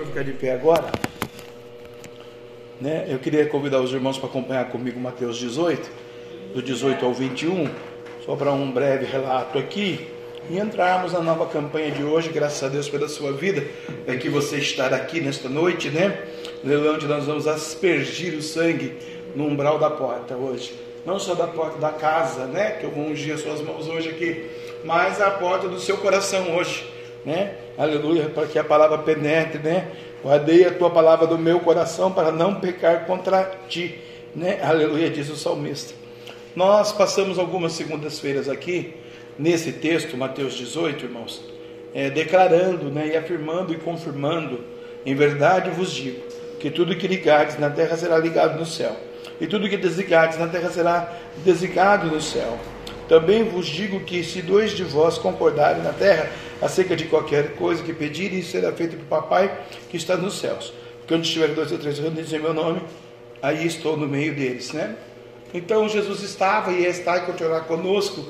[0.00, 0.90] Vou ficar de pé agora.
[2.80, 3.04] Né?
[3.06, 5.90] Eu queria convidar os irmãos para acompanhar comigo Mateus 18,
[6.54, 7.68] do 18 ao 21,
[8.24, 10.08] só para um breve relato aqui
[10.48, 13.62] e entrarmos na nova campanha de hoje, graças a Deus pela sua vida,
[14.06, 16.18] é que você estar aqui nesta noite, né?
[16.64, 18.96] Onde nós vamos aspergir o sangue
[19.36, 20.72] no umbral da porta hoje.
[21.04, 22.70] Não só da porta da casa, né?
[22.70, 24.48] Que eu vou ungir as suas mãos hoje aqui,
[24.82, 26.90] mas a porta do seu coração hoje,
[27.22, 27.54] né?
[27.80, 29.88] Aleluia, para que a palavra penetre, né?
[30.22, 33.98] Guardei a tua palavra do meu coração para não pecar contra ti,
[34.36, 34.60] né?
[34.62, 35.94] Aleluia, diz o salmista.
[36.54, 38.92] Nós passamos algumas segundas-feiras aqui
[39.38, 41.42] nesse texto, Mateus 18, irmãos,
[41.94, 44.62] é, declarando né, e afirmando e confirmando,
[45.06, 46.20] em verdade vos digo,
[46.58, 48.94] que tudo que ligardes na terra será ligado no céu,
[49.40, 52.58] e tudo que desligardes na terra será desligado no céu.
[53.08, 57.82] Também vos digo que se dois de vós concordarem na terra acerca de qualquer coisa
[57.82, 60.72] que pedirem, isso será feito pelo Papai que está nos céus.
[60.98, 62.80] Porque onde estiver dois ou três reunidos em meu nome,
[63.42, 64.96] aí estou no meio deles, né?
[65.52, 68.24] Então Jesus estava e está e continuará conosco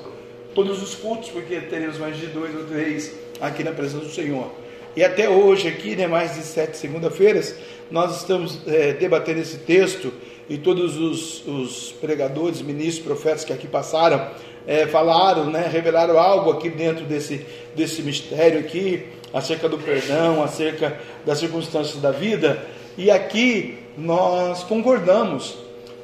[0.54, 4.50] todos os cultos, porque teremos mais de dois ou três aqui na presença do Senhor.
[4.96, 7.54] E até hoje, aqui, né, mais de sete segunda-feiras,
[7.90, 10.12] nós estamos é, debatendo esse texto
[10.48, 14.30] e todos os, os, pregadores, ministros, profetas que aqui passaram
[14.66, 17.44] é, falaram, né, revelaram algo aqui dentro desse,
[17.74, 22.62] desse mistério aqui, acerca do perdão, acerca das circunstâncias da vida.
[22.96, 25.56] E aqui nós concordamos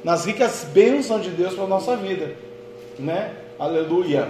[0.03, 2.33] nas ricas bênçãos de Deus para a nossa vida,
[2.97, 3.31] né?
[3.59, 4.29] Aleluia.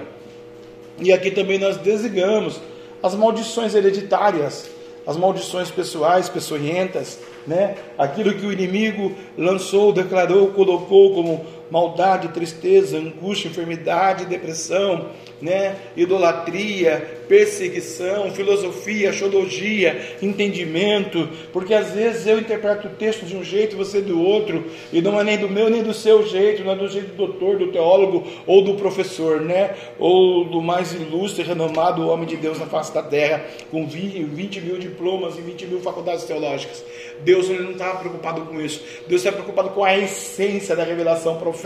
[1.00, 2.60] E aqui também nós desligamos
[3.04, 4.70] as maldições hereditárias,
[5.06, 7.76] as maldições pessoais, peçonhentas, né?
[7.98, 15.10] Aquilo que o inimigo lançou, declarou, colocou como maldade, tristeza, angústia, enfermidade, depressão,
[15.42, 15.76] né?
[15.96, 23.76] idolatria, perseguição, filosofia, xodologia, entendimento, porque às vezes eu interpreto o texto de um jeito
[23.76, 26.72] e você do outro, e não é nem do meu nem do seu jeito, não
[26.72, 29.76] é do jeito do doutor, do teólogo ou do professor, né?
[30.00, 34.62] ou do mais ilustre, renomado homem de Deus na face da terra, com 20, 20
[34.62, 36.84] mil diplomas e 20 mil faculdades teológicas.
[37.24, 41.38] Deus ele não estava preocupado com isso, Deus está preocupado com a essência da revelação
[41.38, 41.57] profética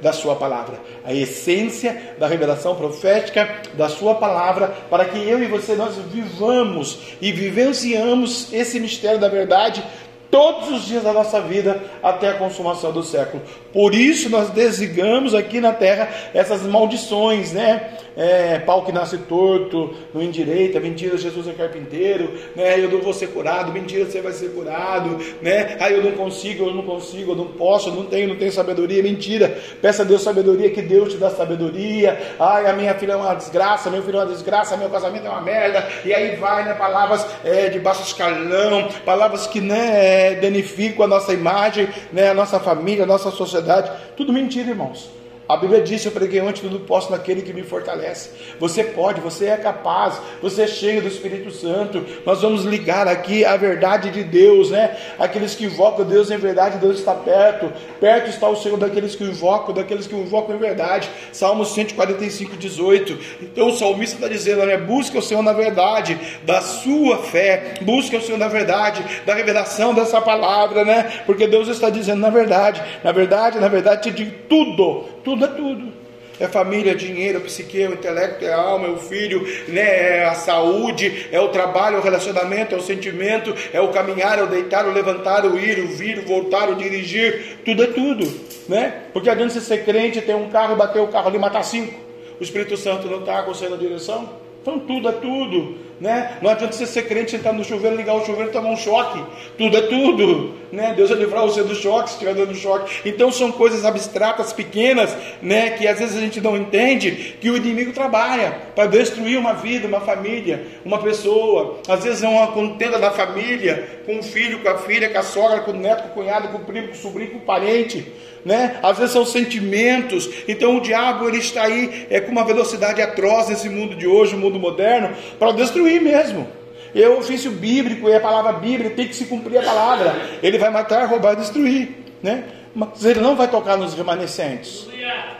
[0.00, 5.46] da Sua palavra, a essência da revelação profética da Sua palavra para que eu e
[5.46, 9.82] você nós vivamos e vivenciamos esse mistério da verdade
[10.30, 13.42] todos os dias da nossa vida até a consumação do século.
[13.72, 17.90] Por isso nós desligamos aqui na terra essas maldições, né?
[18.16, 22.80] É, pau que nasce torto, não endireita, mentira, Jesus é carpinteiro, né?
[22.80, 25.76] Eu não vou ser curado, mentira, você vai ser curado, né?
[25.78, 28.50] Aí eu não consigo, eu não consigo, eu não posso, eu não tenho, não tenho
[28.50, 29.56] sabedoria, mentira.
[29.80, 32.18] Peça a Deus sabedoria, que Deus te dá sabedoria.
[32.40, 35.30] Ai, a minha filha é uma desgraça, meu filho é uma desgraça, meu casamento é
[35.30, 35.86] uma merda.
[36.04, 36.74] E aí vai, né?
[36.74, 40.17] Palavras é, de baixo escalão, palavras que, né?
[40.40, 42.30] Danificam a nossa imagem, né?
[42.30, 43.90] A nossa família, a nossa sociedade.
[44.16, 45.17] Tudo mentira, irmãos.
[45.48, 48.30] A Bíblia diz: Eu preguei antes, tudo posso naquele que me fortalece.
[48.60, 52.04] Você pode, você é capaz, você é cheio do Espírito Santo.
[52.26, 54.94] Nós vamos ligar aqui a verdade de Deus, né?
[55.18, 57.72] Aqueles que invocam Deus em verdade, Deus está perto.
[57.98, 61.08] Perto está o Senhor daqueles que invocam, daqueles que o invocam em verdade.
[61.32, 63.18] Salmos 145, 18.
[63.40, 64.76] Então o salmista está dizendo: né?
[64.76, 69.94] Busca o Senhor na verdade, da sua fé, busca o Senhor na verdade, da revelação
[69.94, 71.22] dessa palavra, né?
[71.24, 75.48] Porque Deus está dizendo na verdade, na verdade, na verdade, te digo tudo, tudo é
[75.48, 75.92] tudo.
[76.40, 79.44] É família, é dinheiro, é psique, é o intelecto, é a alma, é o filho,
[79.66, 80.18] né?
[80.18, 84.38] é a saúde, é o trabalho, é o relacionamento, é o sentimento, é o caminhar,
[84.38, 87.58] é o deitar, o levantar, o ir, o vir, o voltar, o dirigir.
[87.64, 88.48] Tudo é tudo.
[88.68, 89.02] Né?
[89.12, 91.94] Porque adianta você ser crente, ter um carro, bater o carro ali matar cinco.
[92.38, 94.28] O Espírito Santo não está você na direção?
[94.62, 96.38] Então tudo é tudo né?
[96.40, 99.22] Não adianta você ser crente, sentar no chuveiro, ligar o chuveiro tomar um choque.
[99.56, 100.94] Tudo é tudo, né?
[100.96, 103.08] Deus vai livrar você do choque, se estiver dando choque.
[103.08, 105.70] Então são coisas abstratas, pequenas, né?
[105.70, 109.88] Que às vezes a gente não entende que o inimigo trabalha para destruir uma vida,
[109.88, 111.80] uma família, uma pessoa.
[111.88, 115.22] Às vezes é uma contenda da família, com o filho, com a filha, com a
[115.22, 117.42] sogra, com o neto, com o cunhado, com o primo, com o sobrinho, com o
[117.42, 118.06] parente.
[118.44, 118.78] Né?
[118.82, 120.30] Às vezes são sentimentos.
[120.46, 124.36] Então o diabo ele está aí é, com uma velocidade atroz nesse mundo de hoje,
[124.36, 126.46] o mundo moderno, para destruir destruir mesmo.
[126.94, 130.14] E o ofício bíblico e a palavra bíblica tem que se cumprir a palavra.
[130.42, 132.04] Ele vai matar, roubar destruir.
[132.22, 132.44] Né?
[132.74, 134.86] Mas ele não vai tocar nos remanescentes.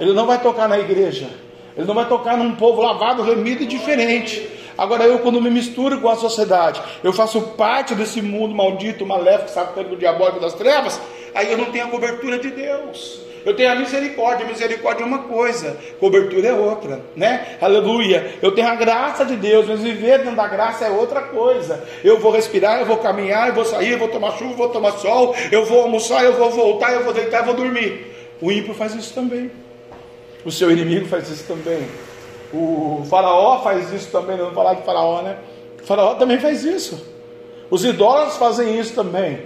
[0.01, 1.29] Ele não vai tocar na igreja.
[1.77, 4.49] Ele não vai tocar num povo lavado, remido e diferente.
[4.77, 9.51] Agora eu, quando me misturo com a sociedade, eu faço parte desse mundo maldito, maléfico,
[9.51, 11.01] satânico, diabólico das trevas,
[11.35, 15.21] aí eu não tenho a cobertura de Deus Eu tenho a misericórdia, misericórdia é uma
[15.21, 17.57] coisa, cobertura é outra, né?
[17.59, 18.35] Aleluia.
[18.43, 21.83] Eu tenho a graça de Deus, mas viver dentro da graça é outra coisa.
[22.05, 24.69] Eu vou respirar, eu vou caminhar, eu vou sair, eu vou tomar chuva, eu vou
[24.69, 28.15] tomar sol, eu vou almoçar, eu vou voltar, eu vou deitar, eu vou dormir.
[28.39, 29.51] O ímpio faz isso também.
[30.45, 31.89] O seu inimigo faz isso também.
[32.53, 35.39] O faraó faz isso também, não vou falar de faraó, né?
[35.83, 37.03] O faraó também faz isso.
[37.71, 39.41] Os idólatras fazem isso também,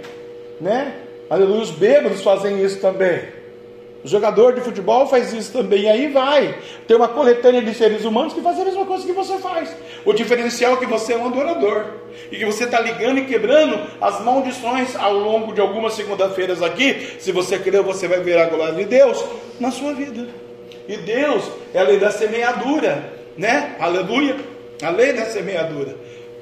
[0.59, 0.93] né?
[1.29, 3.42] Aleluia, os bêbados fazem isso também.
[4.03, 6.57] O jogador de futebol faz isso também, aí vai.
[6.85, 9.73] Tem uma coletânea de seres humanos que fazem a mesma coisa que você faz.
[10.03, 11.85] O diferencial é que você é um adorador.
[12.29, 17.15] E que você está ligando e quebrando as maldições ao longo de algumas segunda-feiras aqui.
[17.17, 19.23] Se você crer, você vai ver a glória de Deus
[19.57, 20.27] na sua vida.
[20.87, 23.77] E Deus é a lei da semeadura, né?
[23.79, 24.35] Aleluia.
[24.81, 25.95] A lei da semeadura.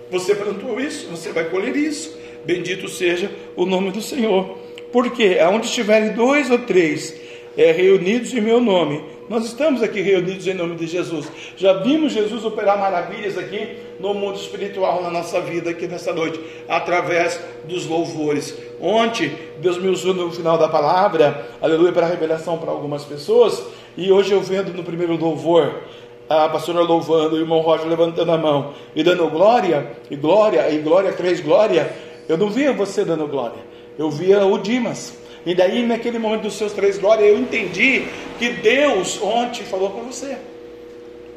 [0.10, 2.18] Você plantou isso, você vai colher isso.
[2.44, 4.58] Bendito seja o nome do Senhor.
[4.92, 7.22] Porque aonde estiverem dois ou três
[7.58, 11.26] é, reunidos em meu nome, nós estamos aqui reunidos em nome de Jesus.
[11.56, 16.40] Já vimos Jesus operar maravilhas aqui no mundo espiritual, na nossa vida, aqui nessa noite,
[16.68, 18.58] através dos louvores.
[18.82, 23.64] Ontem, Deus me usou no final da palavra, aleluia, para revelação para algumas pessoas,
[23.96, 25.82] e hoje eu vendo no primeiro louvor,
[26.28, 30.78] a pastora louvando, o irmão Roger levantando a mão e dando glória, e glória, e
[30.80, 31.92] glória, três glória.
[32.28, 33.60] Eu não via você dando glória,
[33.98, 35.21] eu via o Dimas.
[35.46, 38.04] E daí, naquele momento dos seus três glórias, eu entendi
[38.38, 40.38] que Deus ontem falou com você.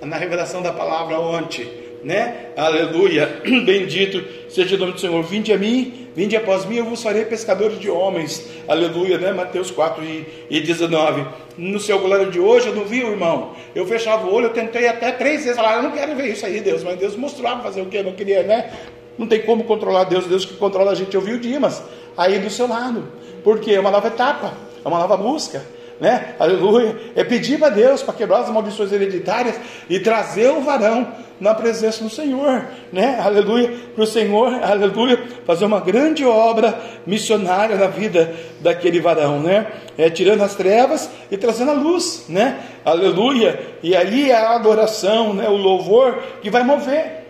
[0.02, 1.66] Na revelação da palavra ontem,
[2.02, 2.50] né?
[2.54, 3.40] Aleluia.
[3.64, 5.22] Bendito seja o nome do Senhor.
[5.22, 8.46] Vinde a mim, vinde após mim, eu vos farei pescadores de homens.
[8.68, 9.32] Aleluia, né?
[9.32, 10.04] Mateus 4
[10.50, 11.26] e 19.
[11.56, 13.54] No seu glória de hoje, eu não vi irmão.
[13.74, 16.44] Eu fechava o olho, eu tentei até três vezes falar, eu não quero ver isso
[16.44, 16.82] aí, Deus.
[16.82, 18.70] Mas Deus mostrava fazer o que eu não queria, né?
[19.16, 21.14] Não tem como controlar Deus, Deus que controla a gente.
[21.14, 21.82] Eu vi o Dimas
[22.16, 23.04] aí do seu lado.
[23.44, 24.54] Porque é uma nova etapa,
[24.84, 25.62] é uma nova busca
[26.00, 26.34] né?
[26.38, 26.96] Aleluia.
[27.14, 29.58] É pedir para Deus para quebrar as maldições hereditárias
[29.88, 31.08] e trazer o varão
[31.40, 33.20] na presença do Senhor, né?
[33.22, 33.72] Aleluia.
[33.94, 39.66] Para o Senhor, aleluia, fazer uma grande obra missionária na vida daquele varão, né?
[39.96, 42.60] É, tirando as trevas e trazendo a luz, né?
[42.84, 43.60] Aleluia.
[43.82, 45.48] E aí é a adoração, né?
[45.48, 47.23] O louvor que vai mover.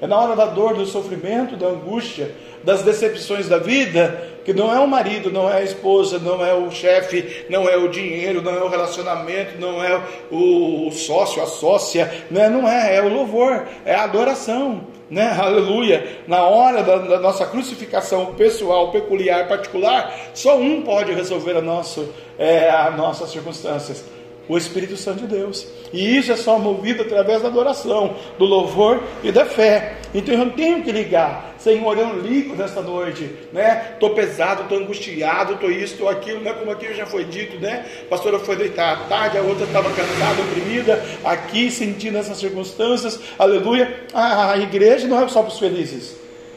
[0.00, 4.74] É na hora da dor, do sofrimento, da angústia, das decepções da vida, que não
[4.74, 8.40] é o marido, não é a esposa, não é o chefe, não é o dinheiro,
[8.40, 10.00] não é o relacionamento, não é
[10.30, 12.48] o sócio, a sócia, né?
[12.48, 15.36] não é, é o louvor, é a adoração, né?
[15.38, 16.20] Aleluia.
[16.26, 22.08] Na hora da, da, nossa crucificação pessoal, peculiar, particular, só um pode resolver a, nosso,
[22.38, 24.04] é, as nossas circunstâncias
[24.50, 25.64] o Espírito Santo de Deus.
[25.92, 29.98] E isso é só movido através da adoração, do louvor e da fé.
[30.12, 31.54] Então eu tenho que ligar.
[31.56, 33.90] Senhor, eu ligo nesta noite, né?
[33.92, 36.52] Estou pesado, estou angustiado, estou isso, estou aquilo, né?
[36.52, 37.86] Como aqui já foi dito, né?
[38.02, 43.20] A pastora foi deitar à tarde, a outra estava cansada, oprimida, aqui sentindo essas circunstâncias,
[43.38, 44.04] aleluia.
[44.12, 46.16] A igreja não é só para os felizes,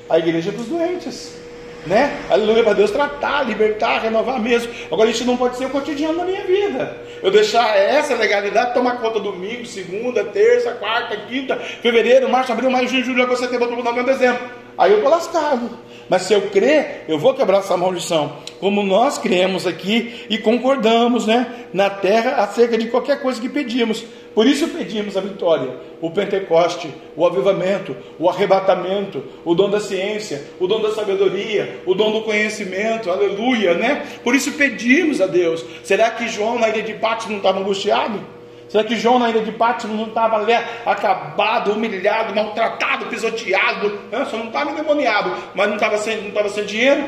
[0.09, 1.42] a igreja é para os doentes
[1.85, 2.19] né?
[2.29, 4.71] Aleluia, para Deus tratar, libertar, renovar mesmo.
[4.91, 6.97] Agora, isso não pode ser o cotidiano da minha vida.
[7.21, 12.87] Eu deixar essa legalidade tomar conta domingo, segunda, terça, quarta, quinta, fevereiro, março, abril, maio,
[12.87, 14.41] junho, julho, agosto, setembro, outubro, novembro, dezembro.
[14.77, 15.69] Aí eu estou lascado.
[16.09, 18.33] Mas se eu crer, eu vou quebrar essa maldição.
[18.59, 21.65] Como nós cremos aqui e concordamos, né?
[21.73, 24.05] Na terra acerca de qualquer coisa que pedimos.
[24.33, 30.43] Por isso pedimos a vitória, o Pentecoste, o avivamento, o arrebatamento, o dom da ciência,
[30.59, 34.03] o dom da sabedoria, o dom do conhecimento, aleluia, né?
[34.23, 35.63] Por isso pedimos a Deus.
[35.83, 38.32] Será que João na ilha de Patmos não estava angustiado?
[38.73, 40.51] Será que João na ilha de Patmos não estava ali
[40.83, 43.99] acabado, humilhado, maltratado, pisoteado?
[44.11, 47.07] Não, só não estava endemoniado, mas não estava sem, não estava sem dinheiro?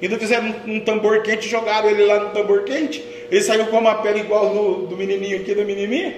[0.00, 3.04] Ainda fizeram um, um, tambor quente, jogaram ele lá no tambor quente.
[3.28, 6.14] Ele saiu com uma pele igual do, do menininho aqui, da menininha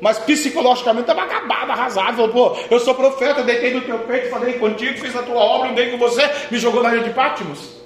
[0.00, 2.16] mas psicologicamente estava acabado, arrasado.
[2.16, 5.70] Falou, pô, eu sou profeta, deitei no teu peito, falei contigo, fiz a tua obra,
[5.70, 7.76] andei com você, me jogou na ilha de Pátimos.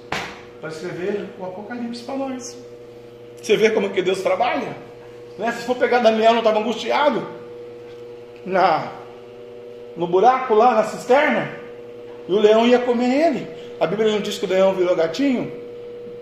[0.59, 2.57] Para escrever o Apocalipse para nós.
[3.39, 4.94] Você vê como que Deus trabalha?
[5.37, 5.51] Né?
[5.51, 7.25] Se for pegar Daniel, não estava angustiado?
[8.45, 8.91] Na,
[9.95, 11.49] no buraco lá, na cisterna?
[12.27, 13.47] E o leão ia comer ele.
[13.79, 15.51] A Bíblia não diz que o leão virou gatinho?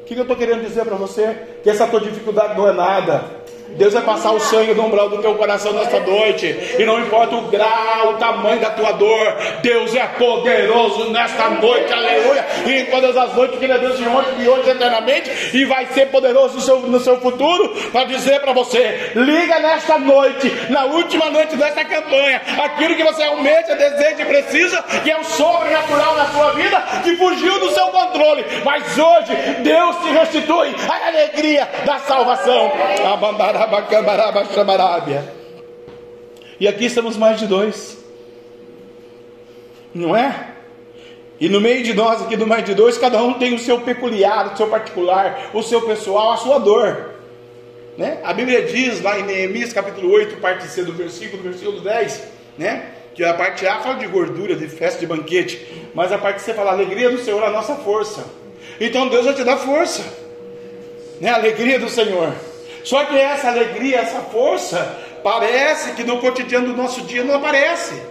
[0.02, 1.38] O que eu estou querendo dizer para você?
[1.64, 3.43] Que essa tua dificuldade não é nada.
[3.76, 6.76] Deus vai passar o sangue no umbral do teu coração nesta noite.
[6.78, 9.36] E não importa o grau, o tamanho da tua dor.
[9.62, 11.92] Deus é poderoso nesta noite.
[11.92, 12.46] Aleluia.
[12.66, 15.58] E em todas as noites que ele é Deus de ontem e hoje eternamente.
[15.58, 19.98] E vai ser poderoso no seu, no seu futuro para dizer para você: liga nesta
[19.98, 25.20] noite, na última noite desta campanha, aquilo que você almeja, deseja e precisa, que é
[25.20, 30.76] o sobrenatural na sua vida, que fugiu do seu controle mas hoje Deus te restitui
[30.90, 32.72] a alegria da salvação.
[36.60, 37.98] E aqui estamos mais de dois,
[39.94, 40.54] não é?
[41.40, 43.82] E no meio de nós, aqui do mais de dois, cada um tem o seu
[43.82, 47.16] peculiar, o seu particular, o seu pessoal, a sua dor.
[47.98, 48.20] Né?
[48.24, 52.24] A Bíblia diz lá em Neemias capítulo 8, parte C do versículo, versículo 10,
[52.58, 52.92] né?
[53.14, 56.54] que a parte A fala de gordura, de festa, de banquete, mas a parte C
[56.54, 58.24] fala alegria do Senhor, a nossa força.
[58.80, 60.02] Então Deus vai te dar força,
[61.20, 61.30] né?
[61.30, 62.34] a alegria do Senhor.
[62.84, 68.02] Só que essa alegria, essa força, parece que no cotidiano do nosso dia não aparece.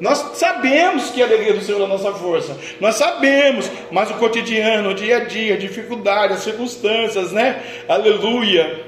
[0.00, 2.56] Nós sabemos que a alegria do Senhor é a nossa força.
[2.80, 7.62] Nós sabemos, mas o cotidiano, o dia a dia, a dificuldade, as circunstâncias, né?
[7.88, 8.84] Aleluia.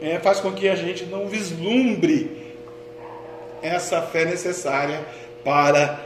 [0.00, 2.42] É, faz com que a gente não vislumbre
[3.62, 5.00] essa fé necessária
[5.42, 5.98] para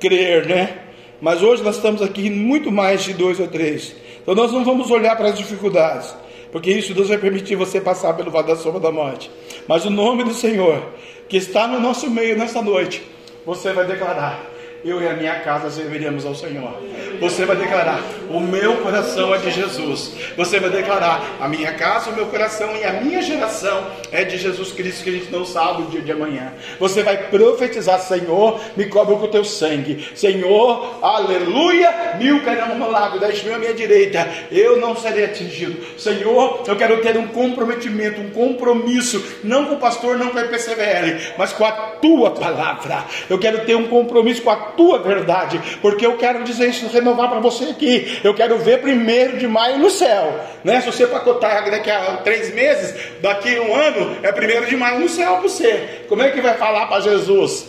[0.00, 0.78] crer, né?
[1.20, 3.94] Mas hoje nós estamos aqui muito mais de dois ou três.
[4.22, 6.14] Então nós não vamos olhar para as dificuldades,
[6.54, 9.28] porque isso Deus vai permitir você passar pelo vale da sombra da morte.
[9.66, 10.80] Mas o nome do Senhor,
[11.28, 13.02] que está no nosso meio nessa noite,
[13.44, 14.40] você vai declarar:
[14.84, 16.74] Eu e a minha casa serviremos ao Senhor.
[17.18, 20.12] Você vai declarar: O meu coração é de Jesus.
[20.36, 24.36] Você vai declarar: A minha casa, o meu coração e a minha geração é de
[24.36, 26.52] Jesus Cristo, que a gente não sabe o dia de amanhã.
[26.78, 30.06] Você vai profetizar: Senhor, me cobre com o teu sangue.
[30.14, 34.28] Senhor, aleluia, mil cairão ao meu lado, dez mil à minha direita.
[34.50, 35.82] Eu não serei atingido.
[35.96, 40.44] Senhor, eu quero ter um comprometimento, um compromisso, não com o pastor, não com a
[40.44, 43.04] PCVL, mas com a tua palavra.
[43.30, 47.28] Eu quero ter um compromisso com a tua verdade, porque eu quero dizer isso renovar
[47.28, 48.20] para você aqui.
[48.22, 50.40] Eu quero ver primeiro de maio no céu.
[50.62, 50.80] Né?
[50.80, 55.00] Se você pacotar daqui a três meses, daqui a um ano, é primeiro de maio
[55.00, 56.04] no céu para você.
[56.08, 57.66] Como é que vai falar para Jesus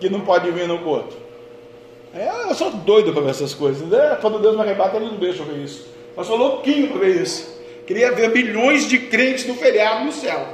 [0.00, 1.16] que não pode vir no culto?
[2.14, 3.88] É, eu sou doido para ver essas coisas.
[3.88, 4.18] Né?
[4.20, 5.86] Quando Deus me arrebata, ele não deixa eu ver isso.
[6.16, 7.60] Eu sou louquinho para ver isso.
[7.86, 10.46] Queria ver milhões de crentes no feriado no céu.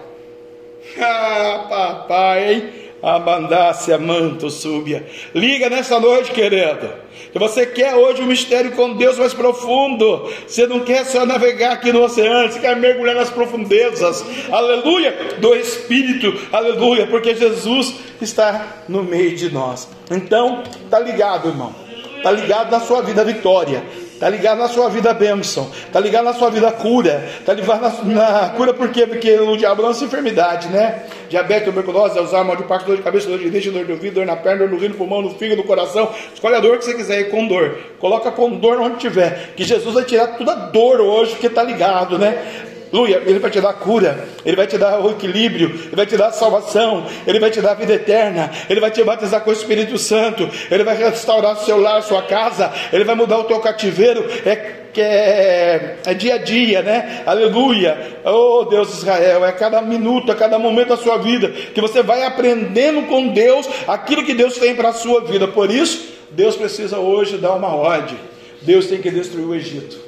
[1.00, 2.72] Ah, papai, hein?
[3.02, 5.06] Abandácia, manto, súbia.
[5.34, 6.90] Liga nessa noite, querido.
[7.32, 10.28] Que você quer hoje um mistério com Deus mais profundo.
[10.46, 14.24] Você não quer só navegar aqui no oceano, você quer mergulhar nas profundezas.
[14.50, 15.36] Aleluia!
[15.38, 16.32] Do Espírito.
[16.50, 17.06] Aleluia!
[17.06, 19.88] Porque Jesus está no meio de nós.
[20.10, 21.74] Então, tá ligado, irmão.
[22.22, 23.84] Tá ligado na sua vida vitória.
[24.18, 25.70] Está ligado na sua vida bênção.
[25.86, 27.24] Está ligado na sua vida cura.
[27.38, 29.06] Está ligado na, na, cura por quê?
[29.06, 31.04] Porque o diabo lança enfermidade, né?
[31.30, 34.26] Diabetes, tuberculose, Alzheimer, de parte, dor de cabeça, dor de dente, dor de ouvido, dor
[34.26, 36.12] na perna, dor no rim, no pulmão, no fígado, no coração.
[36.34, 37.78] Escolhe a dor que você quiser ir com dor.
[38.00, 39.52] Coloca com dor onde tiver.
[39.54, 42.42] Que Jesus vai tirar toda a dor hoje, porque está ligado, né?
[42.90, 46.16] Aleluia, Ele vai te dar cura, Ele vai te dar o equilíbrio, Ele vai te
[46.16, 49.98] dar salvação, Ele vai te dar vida eterna, Ele vai te batizar com o Espírito
[49.98, 53.60] Santo, Ele vai restaurar o seu lar, a sua casa, Ele vai mudar o teu
[53.60, 54.56] cativeiro, é
[54.90, 57.22] que é, é, dia a dia, né?
[57.26, 58.20] Aleluia.
[58.24, 62.02] Oh Deus de Israel, é cada minuto, é cada momento da sua vida que você
[62.02, 65.46] vai aprendendo com Deus aquilo que Deus tem para a sua vida.
[65.46, 68.18] Por isso, Deus precisa hoje dar uma ordem.
[68.62, 69.98] Deus tem que destruir o Egito.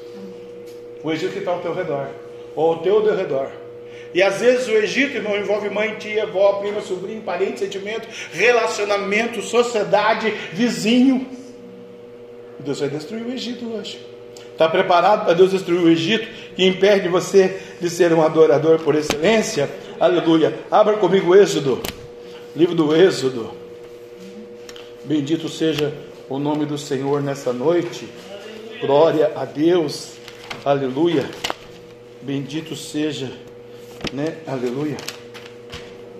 [1.04, 2.08] O Egito que está ao teu redor
[2.54, 3.50] ou ao teu redor.
[4.12, 9.40] E às vezes o Egito, irmão, envolve mãe, tia, avó, prima, sobrinho, parente, sentimento, relacionamento,
[9.40, 11.26] sociedade, vizinho.
[12.58, 14.04] Deus vai destruir o Egito hoje.
[14.52, 18.94] Está preparado para Deus destruir o Egito, que impede você de ser um adorador por
[18.94, 19.70] excelência?
[19.98, 20.54] Aleluia.
[20.70, 21.80] Abra comigo o Êxodo,
[22.54, 23.52] livro do Êxodo.
[25.04, 25.94] Bendito seja
[26.28, 28.06] o nome do Senhor nessa noite.
[28.80, 30.12] Glória a Deus.
[30.64, 31.24] Aleluia.
[32.22, 33.32] Bendito seja,
[34.12, 34.36] né?
[34.46, 34.98] Aleluia.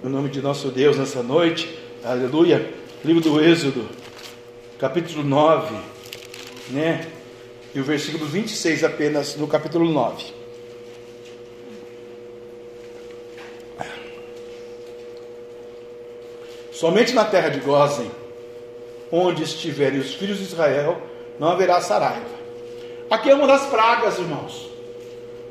[0.03, 1.79] O nome de nosso Deus nessa noite.
[2.03, 2.73] Aleluia.
[3.05, 3.87] Livro do Êxodo,
[4.79, 5.77] capítulo 9,
[6.71, 7.07] né?
[7.75, 10.25] E o versículo 26 apenas no capítulo 9.
[16.73, 18.11] Somente na terra de Gozen,
[19.13, 21.03] onde estiverem os filhos de Israel,
[21.39, 22.41] não haverá saraiva.
[23.11, 24.70] Aqui é uma das pragas, irmãos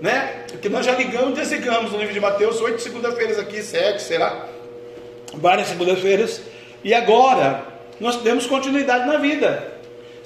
[0.02, 0.46] né?
[0.52, 4.18] Porque nós já ligamos e desligamos no livro de Mateus, oito segunda-feiras aqui, sete, sei
[4.18, 4.48] lá,
[5.34, 6.42] várias segundas-feiras,
[6.84, 7.64] e agora
[8.00, 9.79] nós temos continuidade na vida.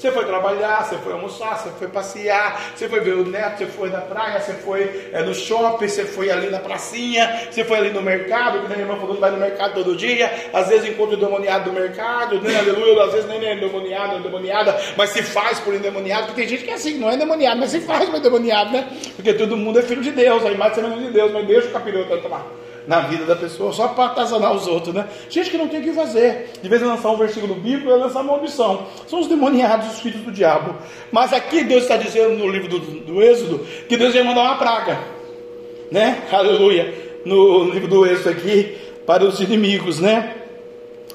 [0.03, 3.67] Você foi trabalhar, você foi almoçar, você foi passear, você foi ver o neto, você
[3.67, 7.77] foi na praia, você foi é, no shopping, você foi ali na pracinha, você foi
[7.77, 10.89] ali no mercado, que a irmã falou que vai no mercado todo dia, às vezes
[10.89, 12.53] encontra o demoniado do mercado, né?
[12.59, 16.65] aleluia, às vezes nem é endemoniado, endemoniada, mas se faz por endemoniado, porque tem gente
[16.65, 18.89] que é assim, não é endemoniado, mas se faz por endemoniado, né?
[19.15, 21.71] Porque todo mundo é filho de Deus, a imagem é de Deus, mas deixa o
[21.71, 22.45] capiroto tomar.
[22.87, 25.07] Na vida da pessoa, só para atazanar os outros, né?
[25.29, 26.51] Gente que não tem o que fazer.
[26.61, 28.87] De vez em lançar um versículo bíblico, é lançar maldição.
[29.07, 30.75] São os demoniados, os filhos do diabo.
[31.11, 34.57] Mas aqui Deus está dizendo no livro do, do Êxodo que Deus ia mandar uma
[34.57, 34.99] praga,
[35.91, 36.23] né?
[36.31, 36.93] Aleluia.
[37.25, 40.35] No livro do Êxodo aqui, para os inimigos, né?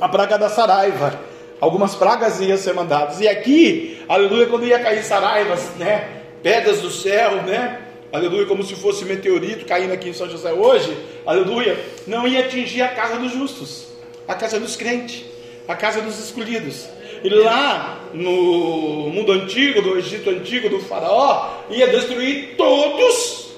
[0.00, 1.20] A praga da saraiva.
[1.60, 3.20] Algumas pragas iam ser mandadas.
[3.20, 6.08] E aqui, aleluia, quando ia cair saraivas, né?
[6.42, 7.87] Pedras do céu, né?
[8.12, 10.96] Aleluia, como se fosse meteorito caindo aqui em São José hoje,
[11.26, 13.88] aleluia, não ia atingir a casa dos justos,
[14.26, 15.24] a casa dos crentes,
[15.66, 16.88] a casa dos escolhidos.
[17.22, 23.48] E lá no mundo antigo, do Egito antigo, do Faraó, ia destruir todos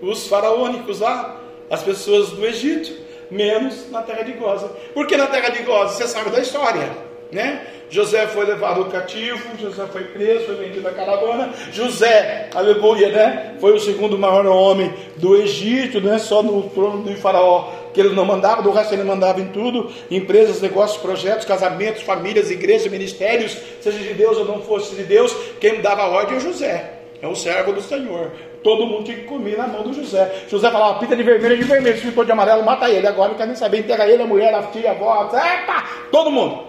[0.00, 2.92] os faraônicos lá, as pessoas do Egito,
[3.30, 4.70] menos na terra de Goza.
[4.94, 6.90] Porque na terra de Goza, você sabe da história,
[7.32, 7.66] né?
[7.90, 11.50] José foi levado cativo, José foi preso, foi vendido à caravana.
[11.72, 13.54] José, aleluia, né?
[13.60, 16.18] Foi o segundo maior homem do Egito, né?
[16.18, 19.90] Só no trono do faraó que ele não mandava, do resto ele mandava em tudo:
[20.10, 25.34] empresas, negócios, projetos, casamentos, famílias, igrejas, ministérios, seja de Deus ou não fosse de Deus,
[25.60, 26.94] quem dava ordem é José.
[27.20, 28.30] É o servo do Senhor.
[28.62, 30.44] Todo mundo tinha que comer na mão do José.
[30.48, 31.96] José falava, pinta de vermelho, de vermelho.
[31.96, 33.08] Se ficou de amarelo, mata ele.
[33.08, 35.28] Agora não quer nem saber, enterra ele, a mulher, a tia, a avó.
[35.32, 35.84] Epa!
[36.12, 36.67] Todo mundo.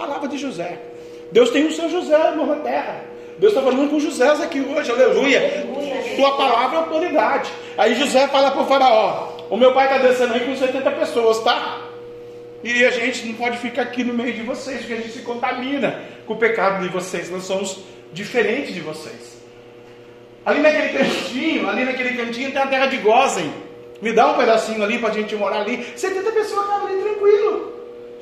[0.00, 0.78] Palavra de José.
[1.30, 3.04] Deus tem o seu José na terra.
[3.38, 5.66] Deus está falando com José aqui hoje, aleluia.
[6.16, 7.50] Sua palavra é autoridade.
[7.76, 11.40] Aí José fala para o faraó: O meu pai está descendo aí com 70 pessoas,
[11.40, 11.82] tá?
[12.64, 15.18] E a gente não pode ficar aqui no meio de vocês, porque a gente se
[15.20, 17.28] contamina com o pecado de vocês.
[17.28, 17.80] Nós somos
[18.10, 19.38] diferentes de vocês.
[20.46, 23.52] Ali naquele cantinho, ali naquele cantinho tem a terra de Gozen.
[24.00, 25.84] Me dá um pedacinho ali para a gente morar ali.
[25.94, 27.72] 70 pessoas estavam ali tranquilo.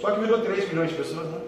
[0.01, 1.39] Só que virou 3 milhões de pessoas, né?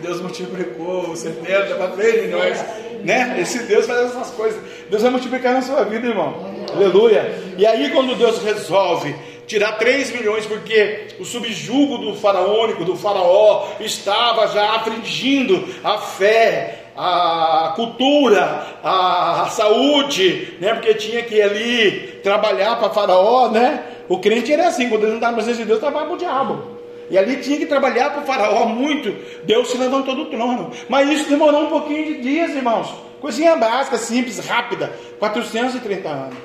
[0.00, 2.64] Deus multiplicou 70 para 3 milhões.
[3.04, 3.36] Né?
[3.40, 4.60] Esse Deus faz essas coisas.
[4.90, 6.34] Deus vai multiplicar na sua vida, irmão.
[6.72, 7.54] Aleluia.
[7.56, 9.14] E aí, quando Deus resolve
[9.46, 16.84] tirar 3 milhões, porque o subjugo do faraônico, do faraó, estava já afligindo a fé,
[16.96, 20.74] a cultura, a, saúde, né?
[20.74, 23.82] Porque tinha que ali trabalhar para faraó, né?
[24.08, 26.18] O crente era assim, quando ele não estava na presença de Deus, trabalhava para o
[26.18, 26.73] diabo.
[27.10, 29.14] E ali tinha que trabalhar para o faraó muito.
[29.44, 30.70] Deus se levantou do trono.
[30.88, 32.94] Mas isso demorou um pouquinho de dias, irmãos.
[33.20, 34.92] Coisinha básica, simples, rápida.
[35.18, 36.36] 430 anos.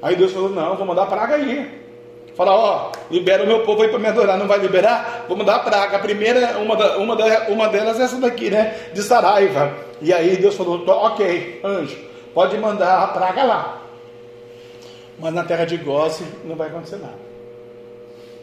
[0.00, 1.78] Aí Deus falou: Não, vou mandar praga aí.
[2.34, 4.38] Fala, ó, libera o meu povo aí para me adorar.
[4.38, 5.24] Não vai liberar?
[5.26, 5.96] Vou mandar praga.
[5.96, 8.76] A primeira, uma, da, uma, da, uma delas é essa daqui, né?
[8.92, 9.74] De Saraiva.
[10.00, 11.98] E aí Deus falou: Ok, anjo,
[12.32, 13.82] pode mandar a praga lá.
[15.18, 17.27] Mas na terra de Gósen não vai acontecer nada.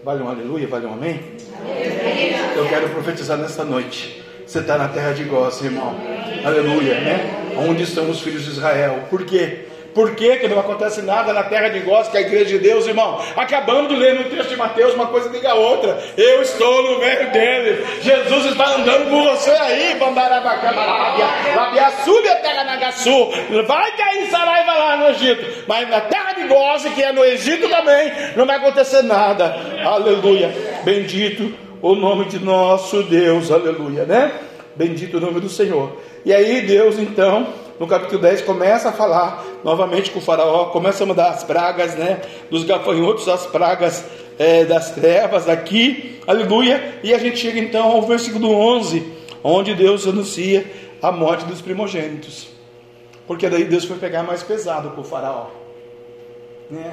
[0.06, 1.20] Vale um aleluia, vale um amém?
[2.56, 4.24] Eu quero profetizar nesta noite.
[4.46, 5.96] Você está na terra de Gósen, irmão.
[6.46, 7.56] Aleluia, né?
[7.68, 9.06] Onde estão os filhos de Israel?
[9.10, 9.66] Por quê?
[9.96, 12.60] Por que, que não acontece nada na terra de Góis, que é a igreja de
[12.60, 13.18] Deus, irmão?
[13.34, 15.98] Acabamos de ler no texto de Mateus, uma coisa liga a outra.
[16.18, 17.82] Eu estou no meio dele.
[18.02, 21.92] Jesus está andando com você aí, Bandarabacamarábia.
[22.04, 23.30] Sube a terra Nagaçu.
[23.66, 25.64] Vai cair Saraiva lá no Egito.
[25.66, 29.56] Mas na terra de Góis, que é no Egito também, não vai acontecer nada.
[29.82, 30.54] Aleluia.
[30.84, 33.50] Bendito o nome de nosso Deus.
[33.50, 34.34] Aleluia, né?
[34.76, 36.02] Bendito o nome do Senhor.
[36.26, 37.48] E aí Deus então
[37.80, 41.96] no capítulo 10 começa a falar novamente com o faraó, começa a mandar as pragas,
[41.96, 44.06] né, dos gafanhotos, as pragas
[44.40, 50.08] é, das trevas aqui, aleluia, e a gente chega então ao versículo 11, onde Deus
[50.08, 50.66] anuncia
[51.02, 52.48] a morte dos primogênitos,
[53.28, 55.48] porque daí Deus foi pegar mais pesado com o faraó,
[56.70, 56.92] né,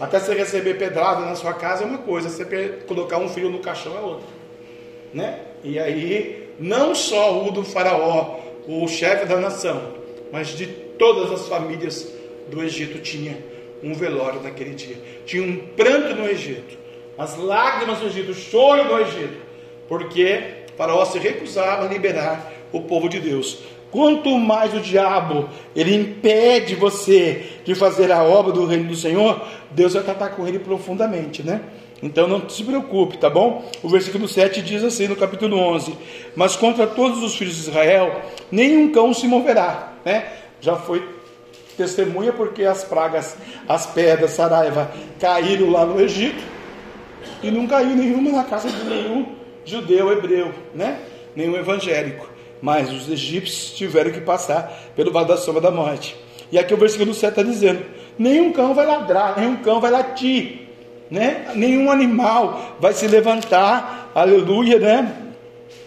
[0.00, 2.44] até você receber pedrada na sua casa é uma coisa, você
[2.86, 4.26] colocar um filho no caixão é outra,
[5.12, 11.30] né, e aí não só o do faraó, o chefe da nação, mas de todas
[11.30, 12.12] as famílias
[12.48, 13.36] do Egito tinha
[13.82, 14.96] um velório naquele dia.
[15.24, 16.76] Tinha um pranto no Egito,
[17.18, 19.38] as lágrimas no Egito, o choro no Egito,
[19.88, 20.40] porque
[20.76, 23.58] Faraó se recusava a liberar o povo de Deus.
[23.90, 29.40] Quanto mais o diabo ele impede você de fazer a obra do reino do Senhor,
[29.70, 31.62] Deus vai tratar com ele profundamente, né?
[32.02, 33.64] Então não se preocupe, tá bom?
[33.82, 35.96] O versículo 7 diz assim no capítulo 11:
[36.34, 40.24] Mas contra todos os filhos de Israel, nenhum cão se moverá, né?
[40.60, 41.06] Já foi
[41.76, 43.36] testemunha porque as pragas,
[43.68, 44.90] as pedras, Saraiva,
[45.20, 46.42] caíram lá no Egito
[47.42, 49.26] e não caiu nenhuma na casa de nenhum
[49.66, 50.98] judeu hebreu, né?
[51.34, 52.26] Nenhum evangélico.
[52.62, 56.16] Mas os egípcios tiveram que passar pelo vale da sombra da morte.
[56.50, 57.84] E aqui o versículo 7 está dizendo:
[58.18, 60.66] nenhum cão vai ladrar, nenhum cão vai latir
[61.10, 61.52] né?
[61.54, 65.12] Nenhum animal vai se levantar, aleluia, né?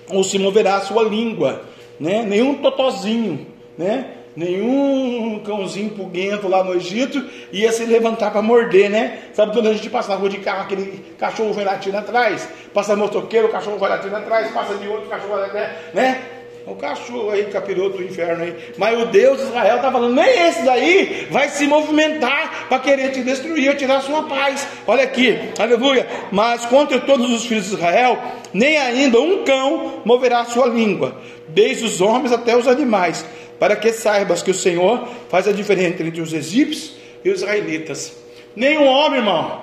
[0.09, 1.61] Ou se moverá a sua língua,
[1.99, 2.23] né?
[2.23, 3.47] Nenhum totozinho,
[3.79, 4.05] né?
[4.35, 9.19] Nenhum cãozinho puguento lá no Egito ia se levantar para morder, né?
[9.33, 12.47] Sabe quando a gente passa na rua de carro, aquele cachorro vai latindo atrás?
[12.73, 15.63] Passa motoqueiro, o cachorro vai latindo atrás, passa de outro, o cachorro vai latindo,
[15.93, 16.21] né?
[16.65, 18.55] O cachorro aí, capiroto do inferno aí.
[18.77, 23.11] Mas o Deus de Israel está falando, nem esse daí vai se movimentar para querer
[23.11, 24.67] te destruir, tirar sua paz.
[24.85, 26.07] Olha aqui, aleluia.
[26.31, 28.19] Mas contra todos os filhos de Israel,
[28.53, 33.25] nem ainda um cão moverá a sua língua, desde os homens até os animais,
[33.59, 36.93] para que saibas que o Senhor faz a diferença entre os egípcios
[37.23, 38.15] e os israelitas.
[38.55, 39.61] Nenhum homem, irmão,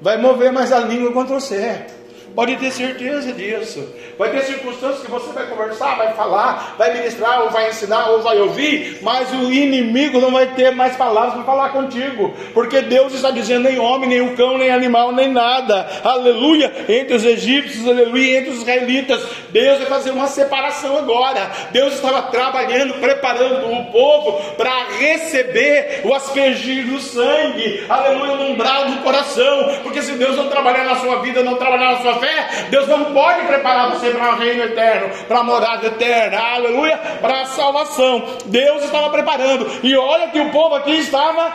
[0.00, 1.86] vai mover mais a língua contra você.
[2.34, 3.88] Pode ter certeza disso.
[4.18, 8.22] Vai ter circunstâncias que você vai conversar, vai falar, vai ministrar, ou vai ensinar, ou
[8.22, 13.12] vai ouvir, mas o inimigo não vai ter mais palavras para falar contigo, porque Deus
[13.12, 17.86] está dizendo: nem homem, nem o cão, nem animal, nem nada, aleluia, entre os egípcios,
[17.86, 19.22] aleluia, entre os israelitas.
[19.50, 21.50] Deus vai fazer uma separação agora.
[21.70, 28.86] Deus estava trabalhando, preparando o povo para receber o aspergir do sangue, aleluia, no umbral
[28.86, 32.66] do coração, porque se Deus não trabalhar na sua vida, não trabalhar na sua fé,
[32.70, 37.42] Deus não pode preparar você para o reino eterno, para a morada eterna, aleluia, para
[37.42, 38.24] a salvação.
[38.46, 41.52] Deus estava preparando, e olha que o povo aqui estava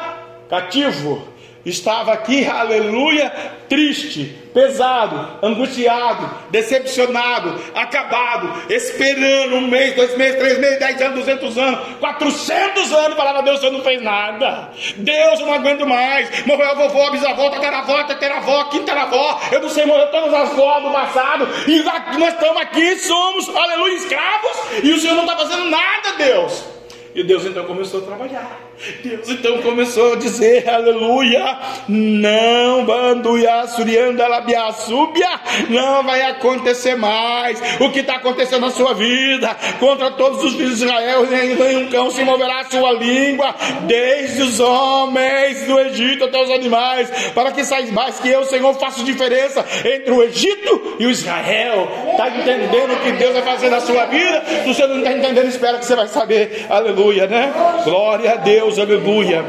[0.50, 1.31] cativo,
[1.65, 3.32] estava aqui, aleluia,
[3.69, 11.58] triste, pesado, angustiado, decepcionado, acabado, esperando um mês, dois meses, três meses, dez anos, duzentos
[11.58, 16.71] anos, quatrocentos anos, falava, Deus, você não fez nada, Deus, eu não aguento mais, morreu
[16.71, 20.91] a vovó, a bisavó, tataravó, tataravó, quintaravó, eu não sei, morreu todas as vós do
[20.91, 21.80] passado, e
[22.17, 26.65] nós estamos aqui, somos, aleluia, escravos, e o Senhor não está fazendo nada, Deus,
[27.13, 28.71] e Deus então começou a trabalhar,
[29.04, 35.30] Deus então começou a dizer, aleluia, não, banduia, surianda, labiaçúbia,
[35.70, 40.80] não vai acontecer mais o que está acontecendo na sua vida, contra todos os filhos
[40.80, 46.26] de Israel, nem um cão se moverá a sua língua, desde os homens do Egito
[46.26, 50.98] até os animais, para que saibas mais que eu, Senhor, faço diferença entre o Egito
[51.00, 51.88] e o Israel.
[52.12, 54.44] Está entendendo o que Deus vai fazer na sua vida?
[54.63, 57.54] Se você não está entendendo, espera que você vai saber, aleluia, né?
[57.84, 58.71] Glória a Deus.
[58.72, 59.46] Deus, aleluia.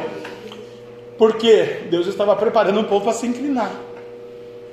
[1.17, 3.71] Porque Deus estava preparando o povo para se inclinar.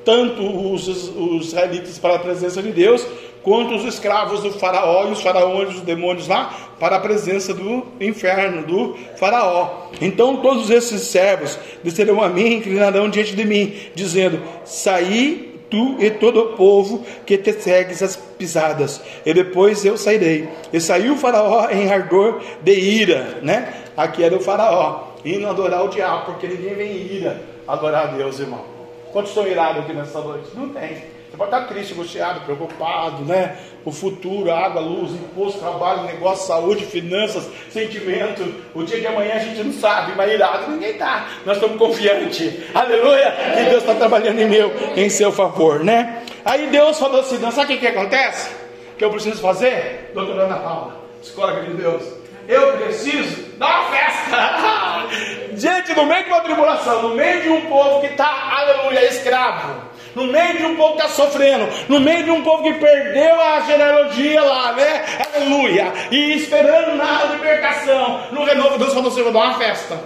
[0.04, 3.06] Tanto os, os israelitas para a presença de Deus,
[3.44, 7.54] quanto os escravos do faraó e os faraós e os demônios lá para a presença
[7.54, 9.90] do inferno, do faraó.
[10.02, 16.10] Então todos esses servos descerão a mim, inclinarão diante de mim, dizendo: Saí tu e
[16.12, 20.50] todo o povo que te segues as pisadas, e depois eu sairei.
[20.72, 23.74] E saiu o faraó em ardor de ira, né?
[23.96, 28.12] Aqui era o faraó, indo adorar o diabo, porque ninguém vem em ira adorar a
[28.18, 28.64] Deus, irmão.
[29.12, 30.50] Quantos estão irados aqui nessa noite?
[30.56, 31.19] Não tem.
[31.30, 33.56] Você pode estar triste, angustiado, preocupado, né?
[33.86, 38.52] O futuro, água, luz, imposto, trabalho, negócio, saúde, finanças, sentimento.
[38.74, 41.28] O dia de amanhã a gente não sabe, mas irado ninguém está.
[41.46, 42.52] Nós estamos confiantes.
[42.74, 43.32] Aleluia!
[43.56, 46.24] Que Deus está trabalhando em meu, em seu favor, né?
[46.44, 48.50] Aí Deus falou assim: não, sabe o que, acontece?
[48.98, 50.12] Que eu preciso fazer?
[50.16, 52.04] Doutora Ana Paula, psicóloga de Deus.
[52.48, 55.08] Eu preciso dar uma festa.
[55.56, 59.89] Gente, no meio de uma tribulação, no meio de um povo que está, aleluia, escravo
[60.16, 63.40] no meio de um povo que está sofrendo, no meio de um povo que perdeu
[63.40, 65.06] a genealogia lá, né?
[65.34, 65.94] Aleluia!
[66.12, 70.00] E esperando na libertação, no renovo, Deus falou assim: vou dar uma festa.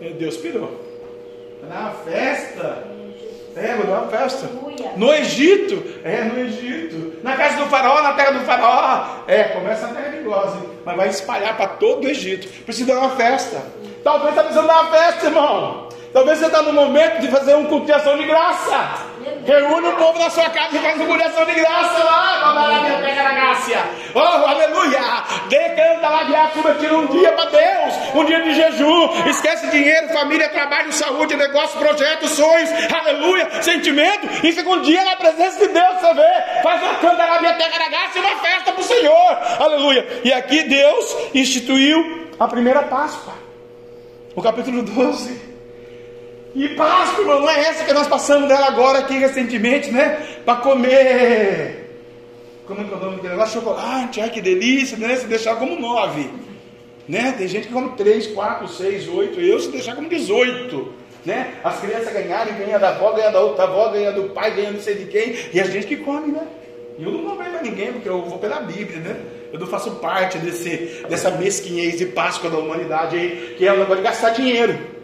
[0.00, 0.80] E Deus pirou.
[1.60, 2.84] Vai dar uma festa.
[3.56, 4.48] É, vou dar uma festa.
[4.96, 7.18] No Egito, é, no Egito.
[7.22, 9.24] Na casa do faraó, na terra do faraó.
[9.26, 12.48] É, começa na terra de Goze, mas vai espalhar para todo o Egito.
[12.64, 13.60] Precisa dar uma festa.
[14.02, 15.89] Talvez está precisando dar uma festa, irmão.
[16.12, 19.10] Talvez você está no momento de fazer uma culto de ação de graça.
[19.46, 22.98] Reúne o povo na sua casa e faz uma culto de graça lá.
[23.00, 23.84] Pega na graça.
[24.12, 25.00] Oh, aleluia.
[25.48, 27.94] Decanta lá de açúcar, tira um dia para Deus.
[28.16, 29.28] Um dia de jejum.
[29.28, 32.70] Esquece dinheiro, família, trabalho, saúde, negócio, projeto, sonhos.
[32.92, 33.62] Aleluia.
[33.62, 34.26] Sentimento.
[34.44, 36.00] E fica um dia na presença de Deus.
[36.00, 36.62] Você vê.
[36.62, 39.38] Faz uma canta lá minha terra na graça e uma festa para o Senhor.
[39.60, 40.20] Aleluia.
[40.24, 43.34] E aqui Deus instituiu a primeira Páscoa.
[44.34, 45.49] O capítulo 12.
[46.54, 50.40] E Páscoa, irmão, não é essa que nós passamos dela agora aqui recentemente, né?
[50.44, 51.80] Para comer.
[52.66, 53.60] Como é que é o nome daquele negócio?
[53.60, 55.16] Chocolate, ai que delícia, né?
[55.16, 56.28] Se deixar como nove.
[57.08, 57.34] Né?
[57.36, 59.40] Tem gente que come três, quatro, seis, oito.
[59.40, 60.92] Eu se deixar como dezoito.
[61.24, 61.54] Né?
[61.62, 64.80] As crianças ganharem, ganha da avó, ganha da outra avó, ganha do pai, ganha não
[64.80, 65.36] sei de quem.
[65.52, 66.46] E a gente que come, né?
[66.98, 69.16] E eu não vou ver ninguém, porque eu vou pela Bíblia, né?
[69.52, 73.78] Eu não faço parte desse, dessa mesquinhez de Páscoa da humanidade aí, que é o
[73.78, 74.99] negócio de gastar dinheiro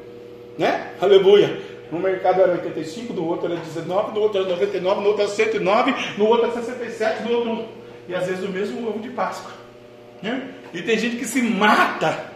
[0.59, 0.93] né?
[1.01, 1.61] Aleluia.
[1.91, 5.31] No mercado era 85, no outro era 19, no outro era 99, no outro era
[5.31, 7.65] 109, no outro era 67, no outro.
[8.09, 9.53] E às vezes o mesmo ovo de Páscoa.
[10.23, 10.51] Né?
[10.75, 12.33] E tem gente que se mata.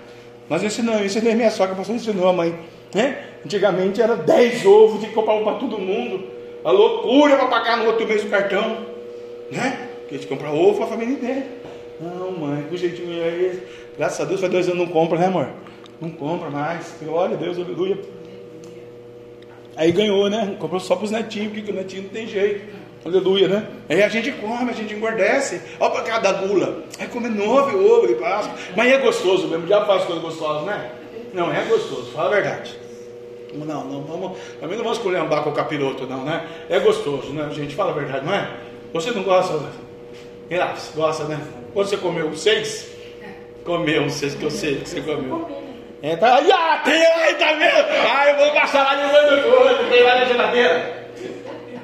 [0.49, 2.59] Nós ensinamos, ensinei minha sogra, pastor ensinou a mãe.
[2.95, 3.25] Né?
[3.45, 6.25] Antigamente era 10 ovos, tinha que comprar um para todo mundo.
[6.65, 8.87] A loucura para pagar no outro mês o cartão.
[9.51, 9.89] Né?
[10.01, 11.47] Porque a gente compra ovo para a família inteira.
[12.01, 13.63] Não, mãe, que jeitinho é esse?
[13.97, 15.49] Graças a Deus faz dois anos não compra, né amor?
[16.01, 16.95] Não compra mais.
[17.03, 17.99] Glória a Deus, aleluia.
[19.77, 20.57] Aí ganhou, né?
[20.59, 22.81] Comprou só para os netinhos, porque o netinho não tem jeito.
[23.05, 23.67] Aleluia, né?
[23.89, 25.61] Aí a gente come, a gente engordece.
[25.79, 26.85] Olha para cada gula.
[26.99, 28.55] Aí come nove ovo de Páscoa.
[28.77, 30.91] Mas é gostoso mesmo, já faz coisa gostosa, né?
[31.33, 32.79] Não, é gostoso, fala a verdade.
[33.55, 34.39] Não, não vamos.
[34.61, 36.47] Também não vamos esculhambar com o capiroto, não, né?
[36.69, 37.75] É gostoso, né, gente?
[37.75, 38.51] Fala a verdade, não é?
[38.93, 39.61] Você não gosta?
[40.49, 41.41] Graças, gosta, né?
[41.73, 42.91] Quando você comeu seis?
[43.65, 45.60] Comeu seis que eu sei que você comeu.
[46.03, 47.87] É, tá, aí, ah, tem aí, tá vendo?
[48.11, 51.07] Ah, eu vou passar lá de novo do outro, tem lá na geladeira.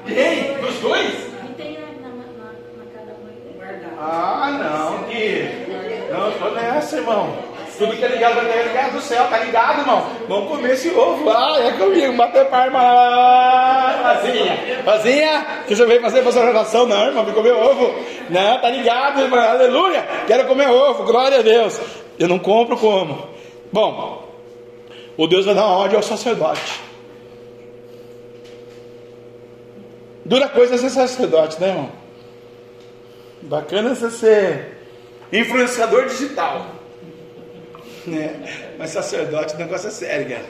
[0.06, 0.54] Tem?
[0.54, 1.26] Dos dois?
[4.00, 5.50] Ah, não, que.
[6.10, 7.36] Não, tô nessa, irmão.
[7.76, 10.06] Tudo que é ligado vai ter ligado do céu, tá ligado, irmão?
[10.26, 11.28] Vamos comer esse ovo.
[11.28, 14.00] Ah, é comigo, bater palma lá.
[14.02, 16.86] Vazinha, vazinha, você já veio fazer sua relação?
[16.86, 17.94] Não, irmão, vem comer ovo.
[18.30, 20.02] Não, tá ligado, irmão, aleluia.
[20.26, 21.78] Quero comer ovo, glória a Deus.
[22.18, 23.35] Eu não compro como.
[23.76, 24.26] Bom,
[25.18, 26.80] o Deus vai dar uma ordem ao sacerdote.
[30.24, 31.92] Dura coisa ser sacerdote, né, irmão?
[33.42, 34.78] Bacana você ser
[35.30, 36.68] influenciador digital.
[38.06, 38.72] Né?
[38.78, 40.46] Mas sacerdote, o negócio é sério, cara.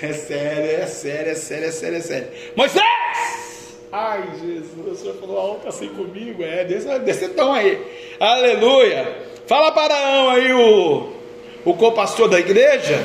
[0.00, 2.28] É sério, é sério, é sério, é sério, é sério.
[2.54, 3.78] Moisés!
[3.90, 6.44] Ai, Jesus, o senhor falou alto assim comigo.
[6.44, 7.84] É, desse, desse tom aí.
[8.20, 9.12] Aleluia!
[9.44, 11.23] Fala para Arão aí, o,
[11.64, 13.02] o co-pastor da igreja.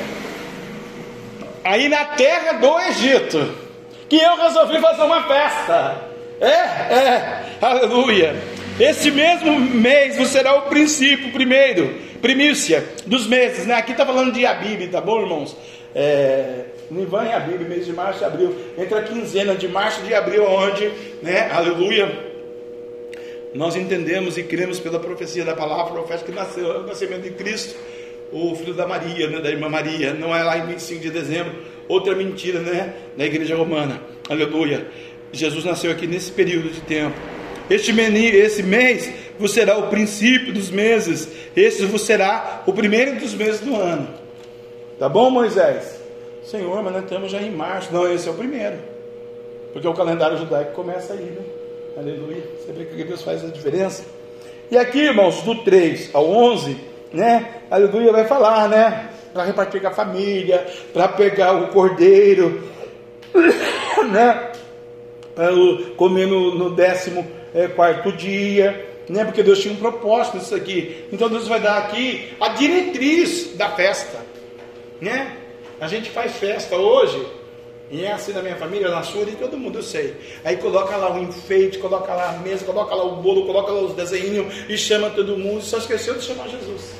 [1.64, 3.70] Aí na terra do Egito.
[4.08, 6.10] Que eu resolvi fazer uma festa.
[6.40, 8.34] É, é, aleluia.
[8.78, 13.74] Este mesmo mês será o princípio, primeiro, primícia dos meses, né?
[13.74, 15.56] Aqui está falando de Abib, tá bom, irmãos?
[15.94, 20.08] É, Nivan e Abib, mês de março e abril, entre a quinzena de março e
[20.08, 20.90] de abril, onde,
[21.22, 21.50] né?
[21.52, 22.30] Aleluia.
[23.54, 27.76] Nós entendemos e cremos pela profecia da palavra profética que nasceu o nascimento de Cristo,
[28.32, 31.52] o filho da Maria, né, da irmã Maria, não é lá em 25 de dezembro,
[31.88, 34.86] outra mentira, né, na igreja romana, aleluia.
[35.32, 37.16] Jesus nasceu aqui nesse período de tempo.
[37.68, 43.18] Este menino, esse mês vos será o princípio dos meses, esse vos será o primeiro
[43.20, 44.08] dos meses do ano.
[44.98, 46.00] Tá bom, Moisés?
[46.42, 47.92] Senhor, mas nós estamos já em março.
[47.92, 48.76] Não, esse é o primeiro.
[49.72, 51.42] Porque o calendário judaico começa aí, né?
[51.96, 52.42] Aleluia.
[52.58, 54.04] Você vê que Deus faz a diferença.
[54.70, 56.76] E aqui, irmãos, do 3 ao 11,
[57.12, 57.62] né?
[57.70, 59.10] Aleluia vai falar, né?
[59.32, 62.68] Para repartir com a família, para pegar o cordeiro,
[64.10, 64.52] né?
[65.96, 69.24] Comer no, décimo é, quarto dia, né?
[69.24, 71.06] Porque Deus tinha um propósito nisso aqui.
[71.12, 74.18] Então Deus vai dar aqui a diretriz da festa,
[75.00, 75.36] né?
[75.80, 77.26] A gente faz festa hoje,
[77.90, 80.14] e é assim na minha família, na sua, e todo mundo eu sei.
[80.44, 83.80] Aí coloca lá o enfeite, coloca lá a mesa, coloca lá o bolo, coloca lá
[83.80, 85.60] os desenhos e chama todo mundo.
[85.60, 86.99] Só esqueceu de chamar Jesus.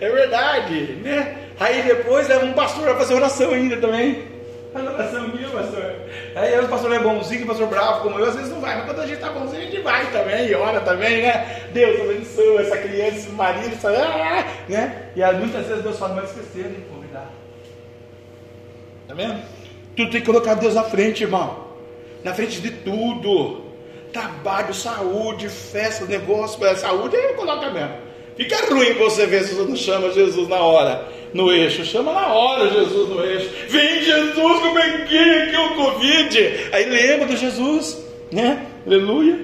[0.00, 1.36] É verdade, né?
[1.60, 4.24] Aí depois leva um pastor para fazer oração ainda também.
[4.72, 5.94] Faz oração minha, pastor.
[6.34, 8.86] Aí o pastor é bonzinho, o pastor bravo como eu, às vezes não vai, mas
[8.86, 11.68] quando a gente tá bonzinho, a gente vai também, e ora também, né?
[11.72, 15.10] Deus abençoa essa criança, esse marido, essa, ah, né?
[15.14, 17.30] E aí, muitas vezes Deus fala, mas esqueceram de convidar.
[19.06, 19.40] Tá vendo?
[19.96, 21.68] Tu tem que colocar Deus na frente, irmão.
[22.24, 23.62] Na frente de tudo.
[24.12, 28.03] Trabalho, saúde, festa, negócio, saúde, aí coloca mesmo.
[28.36, 31.84] Fica ruim você ver se você não chama Jesus na hora, no eixo.
[31.84, 33.48] Chama na hora Jesus no eixo.
[33.68, 36.68] Vem Jesus, como é que é o Covid?
[36.72, 38.66] Aí lembra de Jesus, né?
[38.84, 39.38] Aleluia.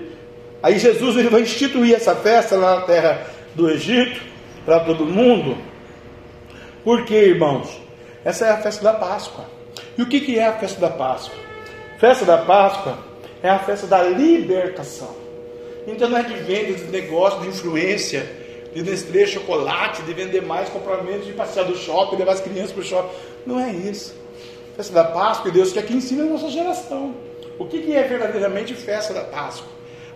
[0.62, 4.20] Aí Jesus ele vai instituir essa festa lá na terra do Egito,
[4.64, 5.56] para todo mundo.
[6.84, 7.80] Por quê, irmãos?
[8.24, 9.44] Essa é a festa da Páscoa.
[9.96, 11.38] E o que, que é a festa da Páscoa?
[11.98, 12.98] Festa da Páscoa
[13.42, 15.14] é a festa da libertação.
[15.86, 18.40] Então não é de venda, de negócio, de influência
[18.74, 22.72] de Nestlé chocolate, de vender mais, comprar menos, de passear do shopping, levar as crianças
[22.72, 23.14] para o shopping.
[23.46, 24.14] Não é isso.
[24.76, 27.14] Festa da Páscoa, Deus quer que ensine a nossa geração.
[27.58, 29.68] O que, que é verdadeiramente festa da Páscoa?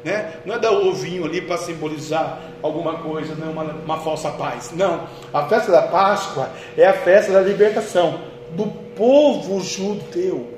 [0.05, 0.35] Né?
[0.45, 4.31] Não é dar o ovinho ali para simbolizar alguma coisa, não é uma, uma falsa
[4.31, 4.71] paz.
[4.73, 5.07] Não.
[5.33, 10.54] A festa da Páscoa é a festa da libertação do povo judeu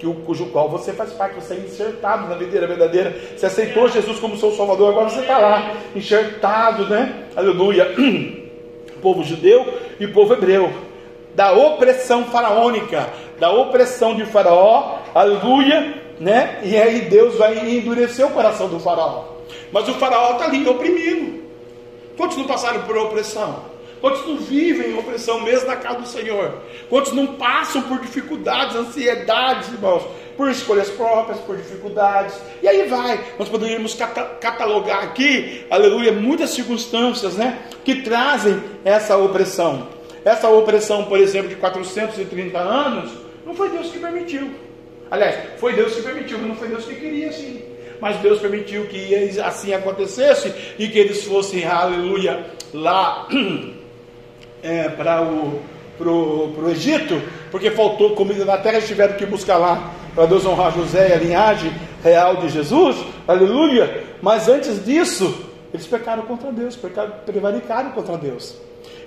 [0.00, 3.86] que o, cujo qual você faz parte, você é enxertado na videira verdadeira, você aceitou
[3.86, 7.26] Jesus como seu Salvador, agora você está lá, enxertado, né?
[7.36, 7.94] Aleluia.
[9.02, 10.72] povo judeu e povo hebreu,
[11.34, 13.08] da opressão faraônica,
[13.38, 16.60] da opressão de Faraó, aleluia, né?
[16.62, 19.24] E aí Deus vai endurecer o coração do Faraó.
[19.70, 21.40] Mas o Faraó está ali oprimindo.
[22.16, 23.64] Quantos não passaram por opressão?
[24.00, 26.54] Quantos não vivem opressão mesmo na casa do Senhor?
[26.88, 30.04] Quantos não passam por dificuldades, ansiedades, irmãos?
[30.36, 32.34] Por escolhas próprias, por dificuldades.
[32.62, 33.22] E aí vai.
[33.38, 33.94] Nós poderíamos
[34.40, 37.58] catalogar aqui, aleluia, muitas circunstâncias, né?
[37.84, 39.88] Que trazem essa opressão.
[40.24, 43.10] Essa opressão, por exemplo, de 430 anos,
[43.44, 44.50] não foi Deus que permitiu.
[45.10, 47.62] Aliás, foi Deus que permitiu, mas não foi Deus que queria assim.
[48.00, 53.28] Mas Deus permitiu que assim acontecesse e que eles fossem, aleluia, lá
[54.62, 55.60] é, para o
[56.00, 57.20] pro, pro Egito,
[57.50, 61.12] porque faltou comida na terra, eles tiveram que buscar lá para Deus honrar José e
[61.12, 62.96] a linhagem real de Jesus,
[63.28, 64.04] aleluia.
[64.22, 68.56] Mas antes disso, eles pecaram contra Deus, pecaram, prevaricaram contra Deus.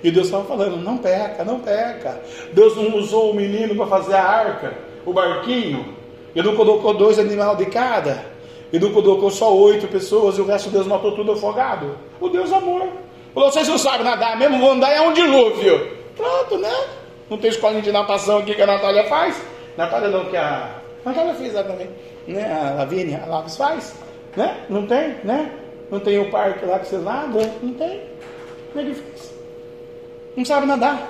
[0.02, 2.20] E Deus estava falando: não peca, não peca.
[2.52, 5.94] Deus não usou o menino para fazer a arca, o barquinho,
[6.34, 8.24] e não colocou dois animais de cada,
[8.72, 11.96] e não colocou só oito pessoas, e o resto Deus matou tudo afogado.
[12.20, 13.03] O Deus amor.
[13.34, 15.96] Vocês não sabem nadar mesmo, vão andar é um dilúvio.
[16.16, 16.72] Pronto, né?
[17.28, 19.40] Não tem escolinha de natação aqui que a Natália faz?
[19.76, 20.78] Natália não, que a.
[21.04, 21.90] Natália fez lá também.
[22.28, 22.52] Né?
[22.52, 23.94] A Lavínia, a Laves faz.
[24.36, 24.64] Né?
[24.68, 25.50] Não tem, né?
[25.90, 27.42] Não tem o parque lá que vocês nadam?
[27.62, 28.02] Não tem.
[28.72, 29.34] Como é que faz?
[30.36, 31.08] Não sabe nadar.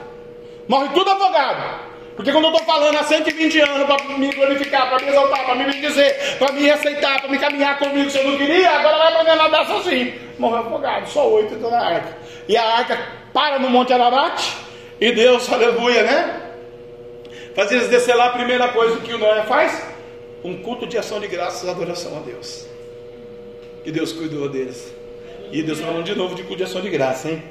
[0.67, 1.94] Morre tudo afogado.
[2.17, 5.55] Porque quando eu estou falando há 120 anos para me glorificar, para me exaltar, para
[5.57, 9.13] me dizer, para me aceitar, para me caminhar comigo, se eu não queria, agora vai
[9.13, 10.15] aprender a nadar sozinho.
[10.39, 12.17] Morreu afogado, só oito estão na arca.
[12.49, 12.99] E a arca
[13.33, 14.41] para no Monte Ararat,
[15.01, 16.41] e Deus, aleluia, né?
[17.55, 19.85] Faz eles descer lá, a primeira coisa que o Noé faz,
[20.45, 22.67] um culto de ação de graças, adoração a Deus.
[23.83, 24.95] Que Deus cuidou deles.
[25.51, 27.43] E Deus falando de novo de culto de ação de graça, hein?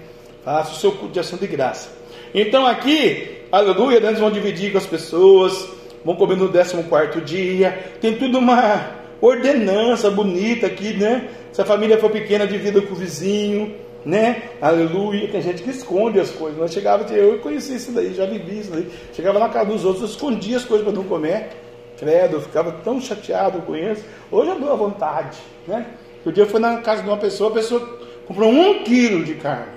[0.44, 1.90] Faça o seu culto de ação de graça.
[2.34, 4.08] Então aqui aleluia, né?
[4.08, 5.70] eles vão dividir com as pessoas,
[6.04, 11.30] vão comer no 14 dia, tem tudo uma ordenança bonita aqui, né?
[11.52, 14.50] Se a família for pequena, divida com o vizinho, né?
[14.60, 15.30] Aleluia.
[15.30, 16.60] Tem gente que esconde as coisas.
[16.60, 18.90] Nós chegava, eu conheci isso daí, já vivi isso daí.
[19.14, 21.50] Chegava na casa dos outros, escondia as coisas para não comer.
[21.96, 24.04] Credo, eu ficava tão chateado com isso.
[24.32, 25.38] Hoje eu dou a vontade,
[25.68, 25.86] né?
[26.26, 29.36] O dia eu fui na casa de uma pessoa, a pessoa comprou um quilo de
[29.36, 29.74] carne.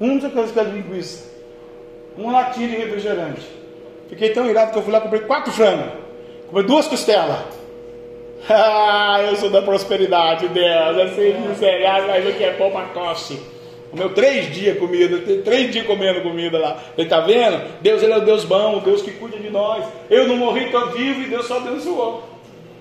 [0.00, 1.27] Um daqueles que é linguiça
[2.18, 3.46] uma latinha de refrigerante.
[4.08, 5.92] Fiquei tão irado que eu fui lá e comprei quatro frangos.
[6.46, 7.38] Comprei duas costelas.
[8.50, 10.96] Ah, eu sou da prosperidade, Deus.
[10.96, 13.38] Assim, miserável, mas o que é bom para tosse.
[13.90, 16.82] Comeu três dias comida, três dias comendo comida lá.
[16.96, 17.60] Ele tá vendo?
[17.80, 19.84] Deus ele é o Deus bom, o Deus que cuida de nós.
[20.08, 22.22] Eu não morri, estou vivo e Deus só abençoou.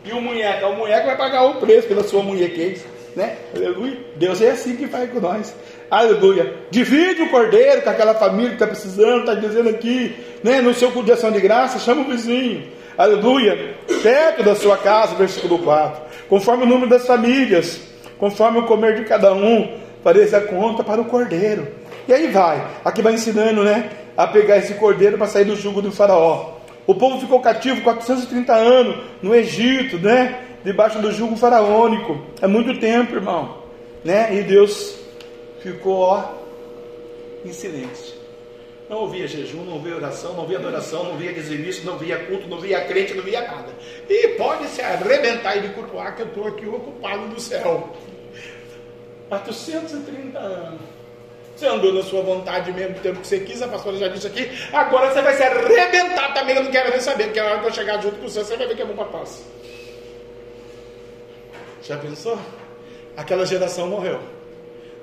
[0.06, 3.38] E o munheca, o munheca vai pagar o preço pela sua munhequez, né?
[3.56, 3.97] Aleluia.
[4.15, 5.56] Deus é assim que faz com nós.
[5.89, 6.54] Aleluia.
[6.69, 10.91] Divide o cordeiro com aquela família que está precisando, está dizendo aqui, né, no seu
[10.91, 12.63] de de graça, chama o vizinho.
[12.97, 13.76] Aleluia.
[14.04, 16.02] Perto da sua casa, versículo 4.
[16.28, 17.80] Conforme o número das famílias,
[18.17, 21.67] conforme o comer de cada um, pareça a conta para o cordeiro.
[22.08, 22.65] E aí vai.
[22.84, 26.58] Aqui vai ensinando, né, a pegar esse cordeiro para sair do jugo do faraó.
[26.86, 30.39] O povo ficou cativo 430 anos no Egito, né?
[30.63, 32.17] Debaixo do jugo faraônico.
[32.41, 33.58] É muito tempo, irmão.
[34.04, 34.38] Né?
[34.38, 34.96] E Deus
[35.71, 36.23] ficou ó,
[37.43, 38.15] em silêncio.
[38.89, 42.47] Não ouvia jejum, não ouvia oração, não ouvia adoração, não via dizimista, não via culto,
[42.47, 43.73] não via crente, não via nada.
[44.08, 47.93] E pode se arrebentar e de cultuar que eu estou aqui ocupado do céu.
[49.27, 50.82] 430 anos.
[51.53, 54.27] Você andou na sua vontade mesmo, do tempo que você quis, a pastora já disse
[54.27, 54.49] aqui.
[54.71, 57.65] Agora você vai se arrebentar também, eu não quero nem saber, porque a hora que
[57.65, 59.43] eu chegar junto com você, você vai ver que é bom para tosse.
[61.82, 62.39] Já pensou?
[63.17, 64.37] Aquela geração morreu.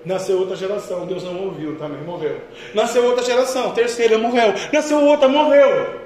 [0.05, 2.41] Nasceu outra geração, Deus não ouviu, também morreu.
[2.75, 4.53] Nasceu outra geração, terceira morreu.
[4.73, 6.01] Nasceu outra, morreu.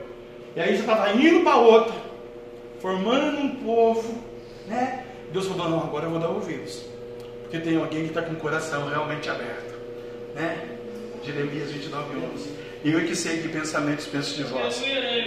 [0.54, 1.94] E aí já estava indo para outra,
[2.80, 4.18] formando um povo,
[4.66, 5.04] né?
[5.32, 6.84] Deus falou: não, agora eu vou dar ouvidos.
[7.42, 9.74] Porque tem alguém que está com o coração realmente aberto,
[10.34, 10.68] né?
[11.24, 12.50] Jeremias 29, 11.
[12.84, 14.80] E eu que sei que pensamentos penso de vós,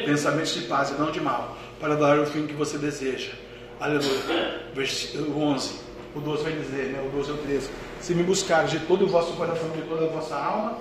[0.05, 3.31] pensamentos de paz e não de mal, para dar o fim que você deseja.
[3.79, 4.62] Aleluia.
[4.73, 5.90] Versículo 11.
[6.15, 7.04] O 12 vai dizer, né?
[7.06, 7.69] O 12 é o 13
[8.02, 10.78] se me buscar de todo o vosso coração, de toda a vossa alma,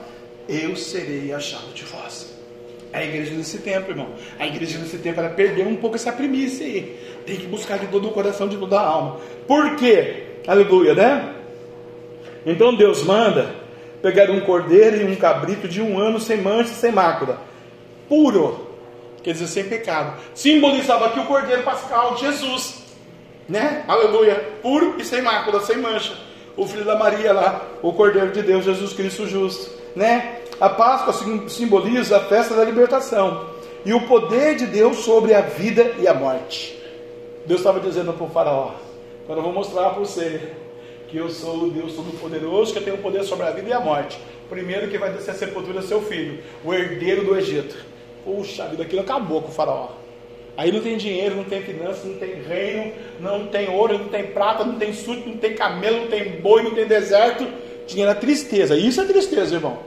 [0.48, 2.34] eu serei achado de vós.
[2.92, 4.08] A igreja nesse tempo, irmão.
[4.38, 6.98] A igreja nesse tempo, ela perdeu um pouco essa primícia aí.
[7.26, 9.20] Tem que buscar de todo o coração, de toda a alma.
[9.46, 10.24] Por quê?
[10.48, 11.34] Aleluia, né?
[12.44, 13.54] Então Deus manda
[14.02, 17.38] pegar um cordeiro e um cabrito de um ano sem mancha, sem mácula,
[18.08, 18.66] puro,
[19.22, 20.18] quer dizer, sem pecado.
[20.34, 22.79] Simbolizava aqui o cordeiro pascal, Jesus,
[23.50, 23.84] né?
[23.86, 28.42] Aleluia, puro e sem mácula, sem mancha o filho da Maria lá, o Cordeiro de
[28.42, 30.40] Deus, Jesus Cristo justo, né?
[30.60, 31.14] A Páscoa
[31.48, 33.46] simboliza a festa da libertação
[33.84, 36.78] e o poder de Deus sobre a vida e a morte.
[37.46, 38.72] Deus estava dizendo para o faraó:
[39.26, 40.52] quando eu vou mostrar para você
[41.08, 43.80] que eu sou o Deus Todo-Poderoso, que eu tenho poder sobre a vida e a
[43.80, 44.20] morte.
[44.48, 47.74] Primeiro que vai descer a sepultura seu filho, o herdeiro do Egito.
[48.24, 49.88] Puxa vida, aquilo acabou com o faraó.
[50.56, 54.26] Aí não tem dinheiro, não tem finanças, não tem reino, não tem ouro, não tem
[54.26, 57.46] prata, não tem súdito, não tem camelo, não tem boi, não tem deserto.
[57.86, 58.76] Tinha a tristeza.
[58.76, 59.78] Isso é tristeza, irmão.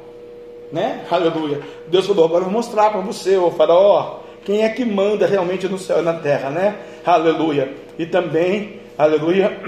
[0.72, 1.06] Né?
[1.10, 1.60] Aleluia.
[1.88, 5.68] Deus falou: agora eu vou mostrar para você, ô faraó, quem é que manda realmente
[5.68, 6.76] no céu e na terra, né?
[7.06, 7.74] Aleluia.
[7.98, 9.62] E também, aleluia,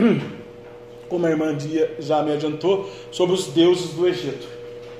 [1.07, 4.47] como a irmã Dia já me adiantou, sobre os deuses do Egito.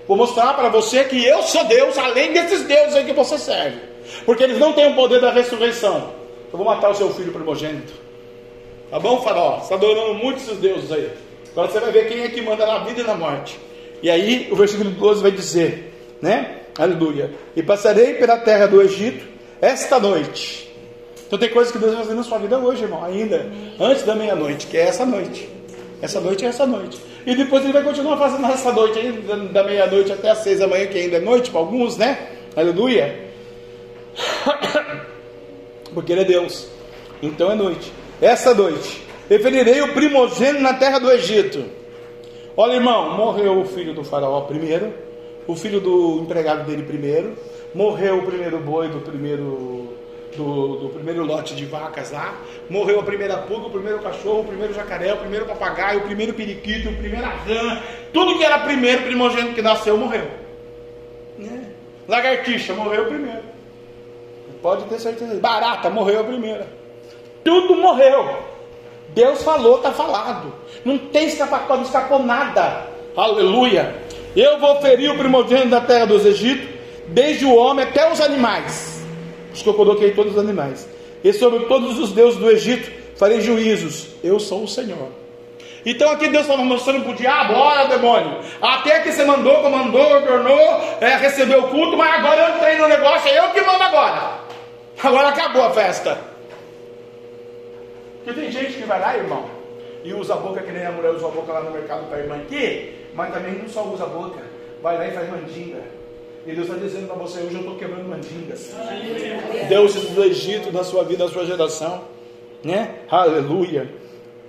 [0.07, 3.94] Vou mostrar para você que eu sou Deus, além desses deuses aí que você serve.
[4.26, 6.12] Porque eles não têm o poder da ressurreição.
[6.51, 7.93] Eu vou matar o seu filho primogênito.
[8.89, 9.58] Tá bom, faraó?
[9.58, 11.12] Você está adorando muito esses deuses aí.
[11.51, 13.60] Agora você vai ver quem é que manda na vida e na morte.
[14.01, 16.60] E aí o versículo 12 vai dizer, né?
[16.78, 17.32] Aleluia.
[17.56, 19.26] E passarei pela terra do Egito
[19.62, 20.70] esta noite.
[21.26, 23.49] Então tem coisas que Deus vai fazer na sua vida hoje, irmão, ainda
[23.80, 25.49] antes da meia-noite, que é essa noite.
[26.01, 26.99] Essa noite é essa noite.
[27.26, 29.12] E depois ele vai continuar fazendo essa noite aí,
[29.51, 32.30] da meia-noite até as seis da manhã, que ainda é noite para alguns, né?
[32.56, 33.26] Aleluia.
[35.93, 36.68] Porque ele é Deus.
[37.22, 37.91] Então é noite.
[38.22, 39.03] Essa noite.
[39.30, 41.66] Referirei o primogênito na terra do Egito.
[42.57, 44.93] Olha, irmão, morreu o filho do faraó primeiro,
[45.45, 47.36] o filho do empregado dele primeiro,
[47.74, 49.93] morreu o primeiro boi do primeiro
[50.38, 52.39] do, do, primeiro lote de vacas lá,
[52.70, 56.34] morreu a primeira pulga, o primeiro cachorro, o primeiro jacaré, o primeiro papagaio, o primeiro
[56.34, 57.82] periquito, o primeiro rã,
[58.13, 60.30] tudo que era primeiro primogênito que nasceu morreu.
[61.39, 61.59] É.
[62.07, 63.55] Lagartixa morreu primeiro.
[64.66, 65.39] Pode ter certeza.
[65.39, 66.68] Barata morreu a primeira.
[67.43, 68.36] Tudo morreu.
[69.09, 70.51] Deus falou, está falado.
[70.84, 72.88] Não tem escapatório, não escapou nada.
[73.16, 73.95] Aleluia.
[74.36, 76.68] Eu vou ferir o primogênito da terra dos Egípcios,
[77.09, 79.05] desde o homem até os animais
[79.53, 80.89] os que eu coloquei todos os animais.
[81.24, 84.07] E sobre todos os deuses do Egito farei juízos.
[84.24, 85.09] Eu sou o Senhor.
[85.86, 90.01] Então aqui Deus estava mostrando para o diabo, olha demônio, até que você mandou, comandou,
[90.01, 93.84] ordenou, é, recebeu o culto, mas agora eu entrei no negócio, é eu que mando
[93.84, 94.44] agora.
[95.01, 96.17] Agora acabou a festa.
[98.23, 99.45] Porque tem gente que vai lá, irmão,
[100.03, 102.17] e usa a boca que nem a mulher usa a boca lá no mercado para
[102.17, 104.41] a irmã aqui, mas também não só usa a boca,
[104.81, 105.81] vai lá e faz mandinga.
[106.45, 108.71] E Deus está dizendo para você, hoje eu estou quebrando mandingas.
[109.67, 112.03] Deus do Egito na sua vida, na sua geração.
[112.63, 112.95] Né?
[113.09, 113.89] Aleluia.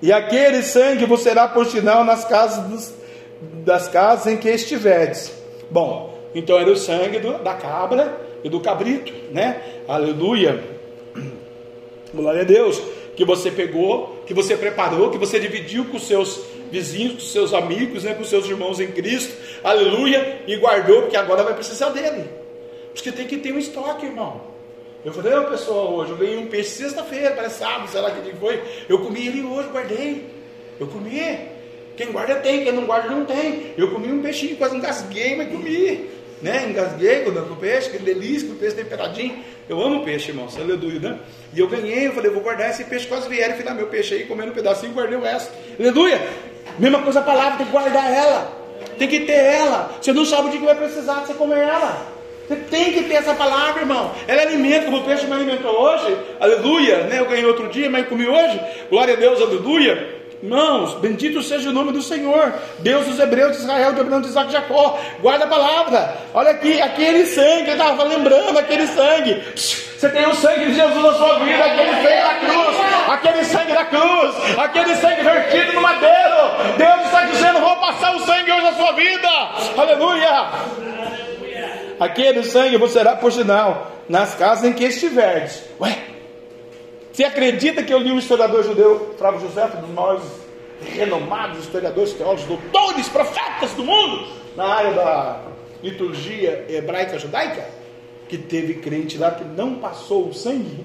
[0.02, 2.94] E aquele sangue vos será por sinal nas casas dos,
[3.64, 5.32] das casas em que estiverdes.
[5.70, 9.60] Bom, então era o sangue do, da cabra e do cabrito, né?
[9.88, 10.62] Aleluia.
[12.14, 12.80] Glória a Deus.
[13.16, 18.04] Que você pegou, que você preparou, que você dividiu com seus vizinhos, com seus amigos,
[18.04, 19.34] né, com seus irmãos em Cristo,
[19.64, 22.24] aleluia, e guardou, porque agora vai precisar dele.
[22.92, 24.40] Porque tem que ter um estoque, irmão.
[25.04, 28.20] Eu falei, ô pessoal, hoje eu ganhei um peixe sexta-feira, parece sábado, sei lá que
[28.20, 28.62] dia foi.
[28.88, 30.24] Eu comi ele hoje, guardei.
[30.78, 31.20] Eu comi.
[31.96, 33.72] Quem guarda tem, quem não guarda não tem.
[33.76, 36.15] Eu comi um peixinho, quase engasguei, mas comi.
[36.42, 36.66] Né?
[36.68, 39.42] Engasguei com o peixe, que delícia, com o peixe temperadinho.
[39.68, 41.18] Eu amo peixe, irmão, aleluia, né?
[41.54, 44.24] E eu ganhei, eu falei, vou guardar esse peixe, quase vieram filar meu peixe aí,
[44.24, 45.52] comendo um pedacinho, guardei o resto.
[45.78, 46.20] Aleluia!
[46.78, 48.52] Mesma coisa a palavra, tem que guardar ela.
[48.98, 49.96] Tem que ter ela.
[50.00, 52.06] Você não sabe o dia que vai precisar de você comer ela.
[52.46, 54.12] Você tem que ter essa palavra, irmão.
[54.28, 56.16] Ela alimenta, como o peixe me alimentou hoje.
[56.38, 57.04] Aleluia.
[57.04, 57.18] Né?
[57.18, 58.60] Eu ganhei outro dia, mas comi hoje.
[58.88, 60.15] Glória a Deus, aleluia.
[60.42, 64.28] Irmãos, bendito seja o nome do Senhor, Deus dos Hebreus, de Israel, de Abraão, de
[64.28, 64.98] Isaac e Jacó.
[65.20, 66.14] Guarda a palavra.
[66.34, 69.42] Olha aqui, aquele sangue, eu estava lembrando aquele sangue.
[69.54, 72.76] Você tem o sangue de Jesus na sua vida, aquele sangue da cruz,
[73.08, 76.36] aquele sangue da cruz, aquele sangue vertido no madeiro.
[76.76, 79.28] Deus está dizendo: vou passar o sangue hoje na sua vida.
[79.78, 80.50] Aleluia.
[81.98, 85.62] Aquele sangue você será por sinal nas casas em que estiverdes.
[85.80, 85.96] Ué,
[87.16, 90.22] você acredita que eu li um historiador judeu, Flávio José, um dos maiores
[90.82, 95.40] renomados historiadores, teólogos, doutores, profetas do mundo, na área da
[95.82, 97.70] liturgia hebraica judaica,
[98.28, 100.84] que teve crente lá que não passou o sangue?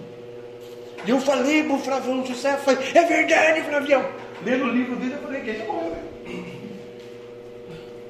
[1.06, 4.06] E eu falei para o Flávio José, falei, é verdade, Flavião.
[4.46, 5.98] Lendo o livro dele, eu falei, que já morreu.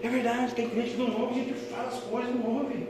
[0.03, 2.87] É verdade, tem crente que não ouve, a gente fala as coisas, não ouve.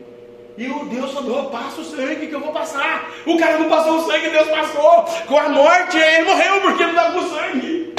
[0.57, 3.11] E o Deus falou: passa o sangue que eu vou passar.
[3.25, 5.05] O cara não passou o sangue, Deus passou.
[5.27, 7.93] Com a morte, ele morreu porque não dava o sangue.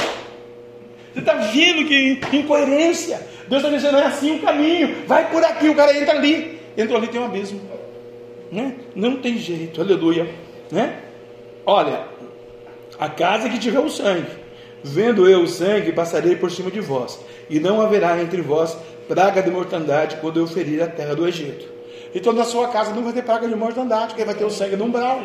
[1.12, 3.26] Você está vendo que incoerência?
[3.48, 5.06] Deus está dizendo: é assim o caminho.
[5.06, 6.60] Vai por aqui, o cara entra ali.
[6.76, 7.60] Entrou ali, tem um abismo.
[8.50, 8.74] Né?
[8.94, 10.28] Não tem jeito, aleluia.
[10.70, 11.00] Né?
[11.64, 12.06] Olha,
[12.98, 14.26] a casa que tiver o sangue,
[14.82, 18.76] vendo eu o sangue, passarei por cima de vós, e não haverá entre vós
[19.08, 21.71] praga de mortandade quando eu ferir a terra do Egito.
[22.14, 24.76] Então na sua casa não vai ter praga de mortandade, porque vai ter o sangue
[24.76, 25.20] no umbral,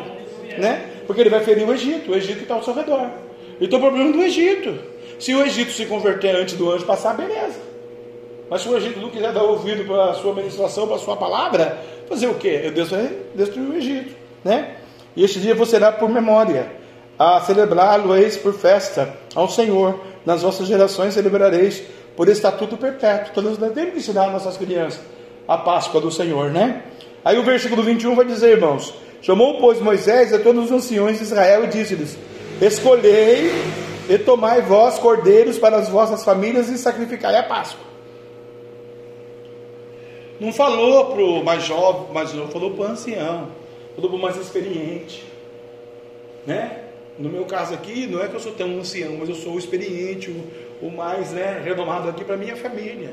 [0.58, 0.90] né?
[1.06, 3.10] Porque ele vai ferir o Egito, o Egito está ao seu redor.
[3.60, 4.78] Então o problema do Egito.
[5.18, 7.60] Se o Egito se converter antes do anjo passar, beleza.
[8.48, 11.16] Mas se o Egito não quiser dar ouvido para a sua ministração, para a sua
[11.16, 11.78] palavra,
[12.08, 12.70] fazer o quê?
[12.74, 14.14] Deus vai destruir o Egito,
[14.44, 14.76] né?
[15.14, 16.70] E este dia você será por memória,
[17.18, 20.00] a celebrá-lo eis por festa ao Senhor.
[20.24, 21.82] Nas vossas gerações celebrareis
[22.14, 23.30] por estatuto perpétuo.
[23.30, 25.00] Então nós temos que ensinar nossas crianças
[25.48, 26.82] a Páscoa do Senhor, né?
[27.24, 31.24] Aí o versículo 21 vai dizer, irmãos: Chamou, pois, Moisés a todos os anciões de
[31.24, 32.18] Israel e disse-lhes:
[32.60, 33.50] Escolhei
[34.08, 37.88] e tomai vós cordeiros para as vossas famílias e sacrificai a Páscoa.
[40.38, 43.48] Não falou para o mais jovem, mas falou para o ancião,
[43.96, 45.26] falou para o mais experiente.
[46.46, 46.84] Né?
[47.18, 49.58] No meu caso aqui, não é que eu sou tão ancião, mas eu sou o
[49.58, 53.12] experiente, o, o mais né, renomado aqui para minha família.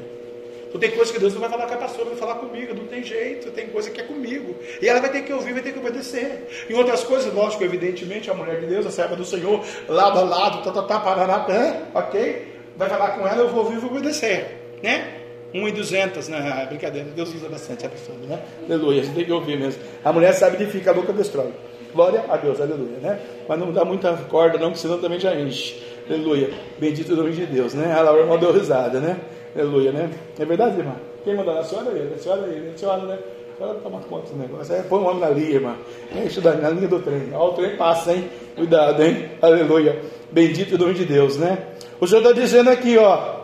[0.76, 2.86] Então tem coisa que Deus não vai falar com a pastora, vai falar comigo, não
[2.86, 4.53] tem jeito, tem coisa que é comigo.
[4.82, 6.65] E ela vai ter que ouvir, vai ter que obedecer.
[6.69, 10.23] Em outras coisas, lógico, evidentemente, a mulher de Deus, a serva do Senhor, lado a
[10.23, 11.45] lado, tá, tá, tá, parará,
[11.93, 12.55] ok?
[12.76, 15.13] Vai falar com ela, eu vou ouvir e vou obedecer, né?
[15.53, 16.39] 1 e 200, né?
[16.53, 18.38] Ah, brincadeira, Deus usa bastante a pessoa, né?
[18.65, 19.82] Aleluia, a gente tem que ouvir mesmo.
[20.03, 21.53] A mulher sabe de ficar, a boca destrói.
[21.93, 23.17] Glória a Deus, aleluia, né?
[23.47, 25.82] Mas não dá muita corda, não, porque senão também já enche.
[26.09, 26.49] Aleluia.
[26.78, 27.93] Bendito o nome de Deus, né?
[27.93, 29.17] A Laura irmã deu risada, né?
[29.56, 30.10] Aleluia, né?
[30.38, 30.95] É verdade, irmã?
[31.24, 31.58] Quem mandou?
[31.58, 33.20] A senhora aí, a senhora aí, a senhora, né?
[33.53, 34.76] A senhora toma conta do negócio.
[34.76, 35.76] É, põe um homem na linha, irmã.
[36.14, 37.30] Enche na linha do trem.
[37.34, 38.30] Ó, o trem passa, hein?
[38.53, 39.30] Cuidado, hein?
[39.41, 40.01] Aleluia.
[40.30, 41.58] Bendito o nome de Deus, né?
[42.01, 43.36] O Senhor está dizendo aqui, ó.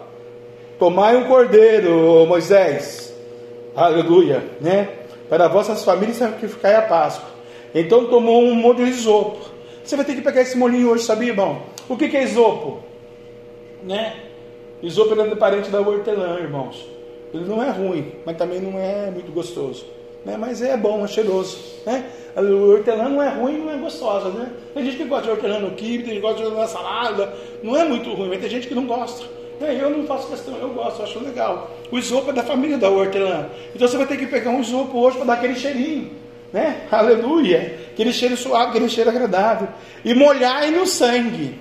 [0.78, 3.16] Tomai um cordeiro, Moisés.
[3.74, 4.90] Aleluia, né?
[5.30, 7.30] Para vossas famílias sacrificar a Páscoa.
[7.74, 9.40] Então tomou um molho de isopo.
[9.82, 11.62] Você vai ter que pegar esse molinho hoje, sabia, irmão?
[11.88, 12.80] O que, que é isopo?
[13.82, 14.31] Né?
[14.82, 16.88] Isopo é parente da hortelã, irmãos.
[17.34, 19.86] Ele não é ruim, mas também não é muito gostoso.
[20.26, 20.36] Né?
[20.38, 21.58] Mas é bom, é cheiroso.
[21.86, 22.06] Né?
[22.36, 24.30] O hortelã não é ruim, não é gostosa.
[24.30, 24.52] Né?
[24.74, 26.68] Tem gente que gosta de hortelã no quibe, tem gente que gosta de hortelã na
[26.68, 27.34] salada.
[27.64, 29.26] Não é muito ruim, mas tem gente que não gosta.
[29.62, 31.70] É, eu não faço questão, eu gosto, acho legal.
[31.92, 33.48] O isopo é da família da hortelã.
[33.76, 36.12] Então você vai ter que pegar um isopo hoje para dar aquele cheirinho.
[36.52, 36.88] Né?
[36.92, 37.80] Aleluia!
[37.94, 39.68] Aquele cheiro suave, aquele cheiro agradável.
[40.04, 41.60] E molhar no sangue.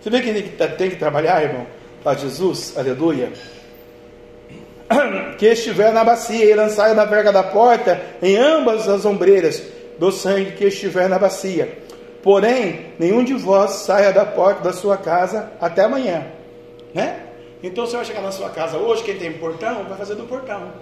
[0.00, 0.32] Você vê que
[0.76, 1.66] tem que trabalhar, irmão?
[2.04, 3.32] Para Jesus, aleluia.
[5.38, 9.60] Que estiver na bacia e lançai na verga da porta em ambas as ombreiras
[9.98, 11.78] do sangue que estiver na bacia.
[12.22, 16.24] Porém, nenhum de vós saia da porta da sua casa até amanhã
[16.94, 17.26] né?
[17.62, 20.72] Então você vai chegar na sua casa hoje, quem tem portão, vai fazer do portão.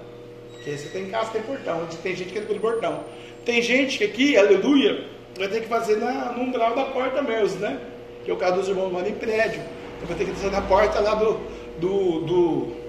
[0.52, 1.86] Porque você tem casa, tem portão.
[2.02, 3.04] Tem gente que tem do portão.
[3.44, 5.06] Tem gente que aqui, aleluia,
[5.36, 7.80] vai ter que fazer na, no umbral da porta mesmo, né?
[8.24, 9.62] Que é o caso dos irmãos moram em prédio.
[10.02, 11.40] Então vai ter que fazer na porta lá do,
[11.78, 12.82] do, do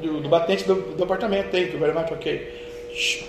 [0.00, 2.60] do, do, batente do, do apartamento tem, que o much, ok.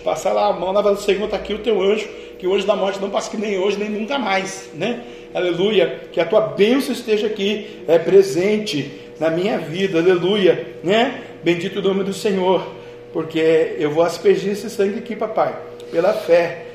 [0.04, 2.08] Passar lá a mão, lava o Senhor, está aqui o teu anjo,
[2.38, 5.04] que anjo da morte não passa que nem hoje, nem nunca mais, né?
[5.34, 11.24] aleluia, que a tua bênção esteja aqui, é presente na minha vida, aleluia, né?
[11.44, 12.68] Bendito o nome do Senhor,
[13.14, 15.56] porque eu vou aspergir esse sangue aqui, papai,
[15.92, 16.66] pela fé.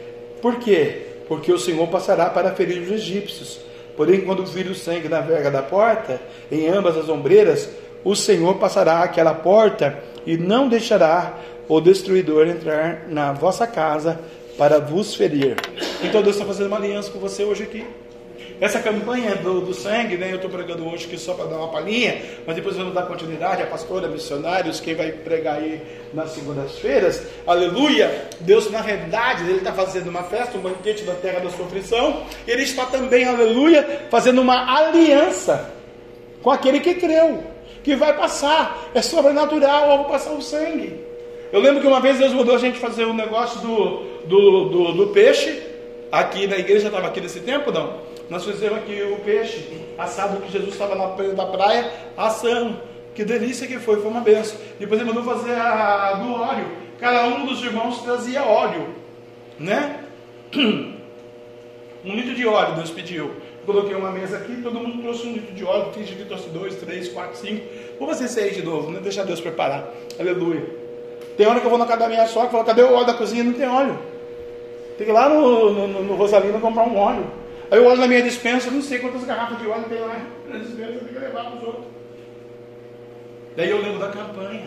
[0.40, 1.02] Por quê?
[1.28, 3.60] Porque o Senhor passará para ferir os egípcios.
[3.96, 6.20] Porém, quando vir o sangue na verga da porta,
[6.50, 7.68] em ambas as ombreiras,
[8.04, 11.38] o Senhor passará aquela porta e não deixará
[11.68, 14.20] o destruidor entrar na vossa casa
[14.56, 15.56] para vos ferir.
[16.02, 17.84] Então Deus está fazendo uma aliança com você hoje aqui.
[18.58, 21.68] Essa campanha do, do sangue, né, eu estou pregando hoje aqui só para dar uma
[21.68, 25.82] palhinha, mas depois vamos dar continuidade, a pastora, missionários, quem vai pregar aí
[26.14, 31.40] nas segundas-feiras, aleluia, Deus na realidade, Ele está fazendo uma festa, um banquete na terra
[31.40, 35.70] da sua aflição, Ele está também, aleluia, fazendo uma aliança
[36.42, 37.44] com aquele que creu,
[37.84, 40.98] que vai passar, é sobrenatural ao passar o sangue.
[41.52, 44.92] Eu lembro que uma vez Deus mandou a gente fazer um negócio do, do, do,
[44.92, 45.62] do peixe,
[46.10, 48.05] aqui na igreja, estava aqui nesse tempo, não?
[48.28, 52.76] Nós fizemos aqui o peixe assado que Jesus estava na beira da praia assando.
[53.14, 54.58] Que delícia que foi, foi uma benção.
[54.78, 56.66] Depois ele mandou fazer a, do óleo.
[56.98, 58.88] Cada um dos irmãos trazia óleo,
[59.58, 60.00] né?
[62.04, 63.32] Um litro de óleo Deus pediu.
[63.64, 66.76] Coloquei uma mesa aqui, todo mundo trouxe um litro de óleo, gente que trouxe dois,
[66.76, 67.66] três, quatro, cinco.
[67.98, 69.00] Vou fazer seis de novo, né?
[69.00, 69.92] Deixar Deus preparar.
[70.16, 70.64] Aleluia.
[71.36, 73.06] Tem hora que eu vou na casa da minha sogra e falo, cadê o óleo
[73.06, 73.42] da cozinha?
[73.42, 73.98] Não tem óleo.
[74.96, 77.26] Tem que ir lá no, no, no comprar um óleo.
[77.70, 80.58] Aí eu olho na minha dispensa, não sei quantas garrafas de óleo tem lá na
[80.58, 81.84] dispensa, eu tenho que levar para os outros.
[83.56, 84.66] Daí eu lembro da campanha.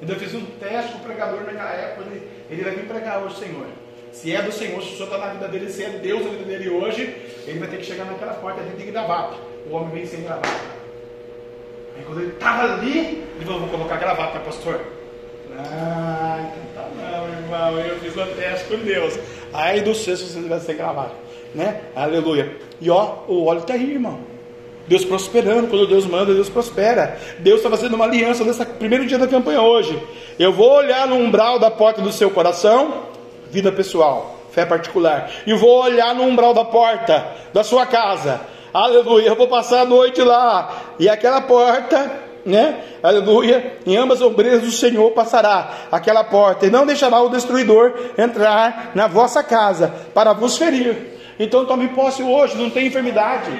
[0.00, 2.04] Ainda fiz um teste com o pregador naquela época.
[2.10, 3.66] Ele, ele vai vir pregar hoje, Senhor.
[4.12, 6.30] Se é do Senhor, se o Senhor está na vida dele, se é Deus na
[6.30, 7.02] vida dele hoje,
[7.46, 9.36] ele vai ter que chegar naquela porta dentro de gravata.
[9.68, 10.48] O homem vem sem gravata.
[11.96, 14.80] Aí quando ele estava ali, ele falou, vou colocar gravata, pastor.
[15.58, 17.80] Ah, então tá não, irmão.
[17.80, 19.18] Eu fiz um teste com Deus.
[19.52, 21.25] Aí do céu, se você vai ser gravata
[21.56, 21.80] né?
[21.96, 22.54] Aleluia.
[22.80, 24.18] E ó, o óleo está aí, irmão.
[24.86, 27.18] Deus prosperando, quando Deus manda, Deus prospera.
[27.38, 30.00] Deus está fazendo uma aliança nesse primeiro dia da campanha hoje.
[30.38, 33.02] Eu vou olhar no umbral da porta do seu coração,
[33.50, 38.40] vida pessoal, fé particular, e vou olhar no umbral da porta da sua casa.
[38.72, 42.80] Aleluia, eu vou passar a noite lá, e aquela porta né?
[43.02, 43.78] Aleluia.
[43.84, 49.08] Em ambas ombreiras do Senhor passará aquela porta, e não deixará o destruidor entrar na
[49.08, 51.15] vossa casa para vos ferir.
[51.38, 53.50] Então tome posse hoje, não tem enfermidade,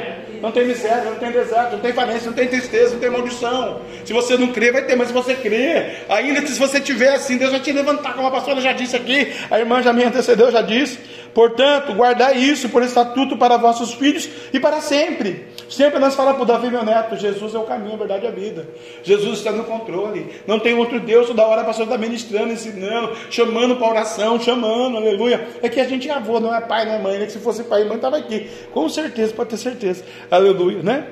[0.40, 3.80] não tem miséria, não tem deserto, não tem falência, não tem tristeza, não tem maldição.
[4.04, 7.36] Se você não crê, vai ter, mas se você crê, ainda se você tiver assim,
[7.36, 10.50] Deus vai te levantar, como a pastora já disse aqui, a irmã já me antecedeu,
[10.50, 10.98] já disse.
[11.34, 15.44] Portanto, guardai isso por estatuto para vossos filhos e para sempre.
[15.68, 18.28] Sempre nós falamos para o Davi, meu neto, Jesus é o caminho, a verdade e
[18.28, 18.68] a vida.
[19.02, 20.40] Jesus está no controle.
[20.46, 24.96] Não tem outro Deus, toda hora a pastora está ministrando, ensinando, chamando para oração, chamando,
[24.96, 25.48] aleluia.
[25.62, 27.26] É que a gente é avô, não é pai, não é mãe, né?
[27.26, 28.48] Que se fosse pai e mãe, estava aqui.
[28.72, 30.04] Com certeza, pode ter certeza.
[30.30, 31.08] Aleluia, né?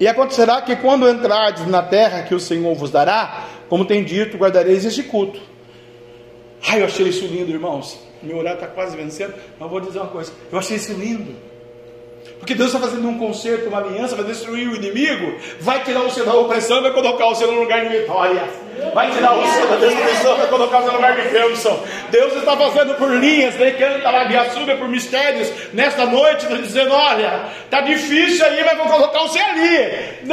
[0.00, 4.36] E acontecerá que quando entrardes na terra que o Senhor vos dará, como tem dito,
[4.36, 5.40] guardareis este culto.
[6.66, 7.98] Ai, eu achei isso lindo, irmãos.
[8.22, 10.32] Meu horário está quase vencendo, mas vou dizer uma coisa.
[10.50, 11.53] Eu achei isso lindo.
[12.38, 16.10] Porque Deus está fazendo um concerto, uma aliança, vai destruir o inimigo, vai tirar o
[16.10, 18.63] seu da opressão, vai colocar o seu no lugar de vitória.
[18.92, 21.80] Vai tirar o seu da destruição, vai colocar no lugar de bênção.
[22.10, 23.70] Deus está fazendo por linhas, né?
[23.72, 25.50] canta lá de açúcar por mistérios.
[25.72, 30.24] Nesta noite, está dizendo: olha, está difícil aí, mas vou colocar seu ali.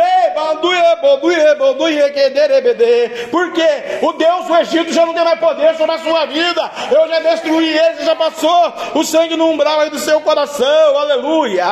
[3.30, 3.68] Porque
[4.02, 6.72] o Deus do Egito já não tem mais poder sobre a sua vida.
[6.92, 10.98] Eu já destruí ele, já passou o sangue no umbral aí do seu coração.
[10.98, 11.66] Aleluia.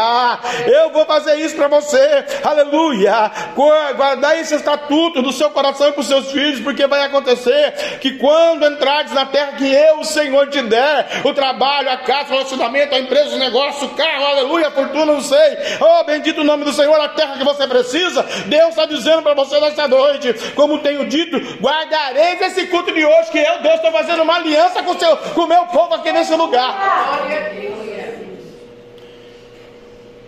[0.68, 2.26] Eu vou fazer isso para você.
[2.44, 3.32] Aleluia.
[3.56, 8.14] Guardar esse estatuto do seu coração e para os seus filhos porque vai acontecer que
[8.14, 12.32] quando entrares na terra que eu, o Senhor, te der, o trabalho, a casa, o
[12.32, 16.43] relacionamento, a empresa, o negócio, o carro, aleluia, a fortuna, não sei, oh bendito o
[16.43, 20.34] nome do Senhor, a terra que você precisa, Deus está dizendo para você nessa noite,
[20.55, 24.84] como tenho dito, guardareis esse culto de hoje, que eu, Deus, estou fazendo uma aliança
[24.84, 27.20] com seu, o meu povo aqui nesse lugar.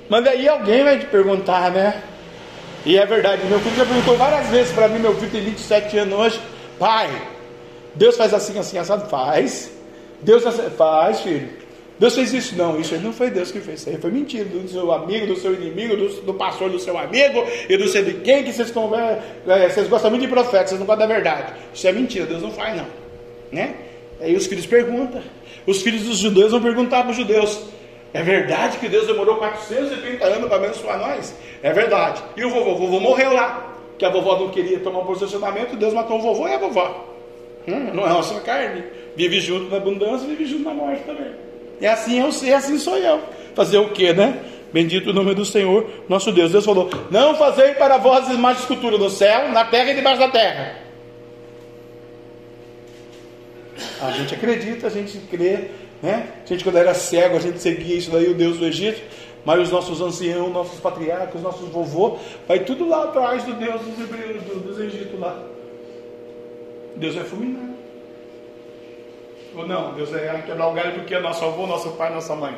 [0.10, 2.04] Mas aí alguém vai te perguntar, né?
[2.86, 5.98] E é verdade, meu filho já perguntou várias vezes para mim, meu filho tem 27
[6.00, 6.42] anos hoje,
[6.80, 7.10] pai,
[7.94, 9.08] Deus faz assim, assim, assado?
[9.10, 9.72] Faz.
[10.22, 10.44] Deus
[10.78, 11.50] faz, filho.
[12.00, 12.56] Deus fez isso?
[12.56, 15.28] Não, isso aí não foi Deus que fez, isso aí foi mentira do seu amigo,
[15.28, 18.52] do seu inimigo, do, do pastor do seu amigo e do sei de quem que
[18.52, 18.74] vocês,
[19.48, 21.54] é, vocês gostam muito de profeta, vocês não gostam da verdade.
[21.72, 22.88] Isso é mentira, Deus não faz não.
[23.52, 23.76] Né?
[24.20, 25.22] Aí os filhos perguntam,
[25.68, 27.62] os filhos dos judeus vão perguntar para os judeus,
[28.14, 31.34] é verdade que Deus demorou 430 anos para abençoar nós?
[31.64, 32.22] É verdade.
[32.36, 32.72] E o vovô?
[32.72, 33.74] O vovô morreu lá.
[33.98, 37.08] Que a vovó não queria tomar um posicionamento, Deus matou o vovô e a vovó.
[37.68, 38.84] Hum, não é a sua carne.
[39.16, 41.32] Vive junto na abundância, vive junto na morte também.
[41.80, 43.22] E assim eu sei, assim sou eu.
[43.56, 44.40] Fazer o que, né?
[44.74, 46.52] Bendito o nome do Senhor, nosso Deus.
[46.52, 50.30] Deus falou: Não fazei para vós mais escultura no céu, na terra e debaixo da
[50.30, 50.76] terra.
[54.02, 55.70] A gente acredita, a gente crê,
[56.02, 56.28] né?
[56.44, 59.02] A gente, quando era cego, a gente seguia isso daí, o Deus do Egito.
[59.44, 64.00] Mas os nossos anciãos, nossos patriarcas, nossos vovô, vai tudo lá atrás do Deus dos
[64.00, 65.36] hebreus, do, dos Egito lá.
[66.96, 67.70] Deus vai fulminar.
[69.56, 72.56] Ou não, Deus vai quebrar o galho porque é nosso avô, nosso pai, nossa mãe.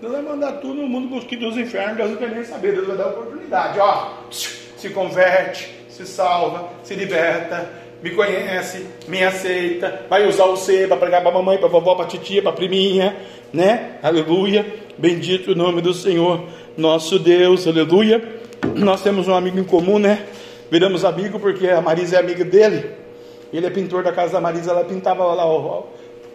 [0.00, 2.86] Deus vai mandar tudo no mundo dos dos infernos, Deus não quer nem saber, Deus
[2.86, 3.80] vai dar oportunidade.
[3.80, 7.68] Ó, se converte, se salva, se liberta,
[8.02, 12.06] me conhece, me aceita, vai usar o C para pregar para mamãe, para vovó, para
[12.06, 13.16] titia, para priminha,
[13.52, 13.98] né?
[14.02, 14.64] Aleluia.
[14.96, 16.44] Bendito o nome do Senhor,
[16.76, 18.22] nosso Deus, aleluia.
[18.74, 20.26] Nós temos um amigo em comum, né?
[20.70, 22.90] Viramos amigo porque a Marisa é amiga dele.
[23.52, 25.86] Ele é pintor da casa da Marisa, ela pintava lá o,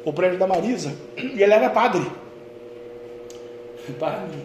[0.04, 0.94] o prédio da Marisa.
[1.16, 2.06] E ele era padre.
[4.00, 4.40] Padre.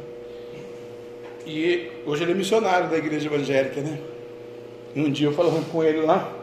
[1.46, 3.98] E hoje ele é missionário da igreja evangélica, né?
[4.94, 6.37] E um dia eu falando com ele lá,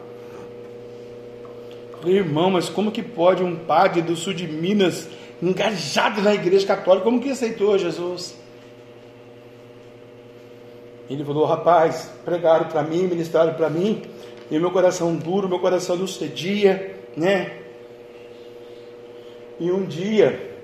[2.04, 5.08] irmão, mas como que pode um padre do sul de Minas,
[5.42, 8.36] engajado na igreja católica, como que aceitou Jesus?
[11.08, 14.02] Ele falou, rapaz, pregaram para mim, ministraram para mim,
[14.50, 17.58] e meu coração duro, meu coração não cedia, né?
[19.58, 20.54] E um dia,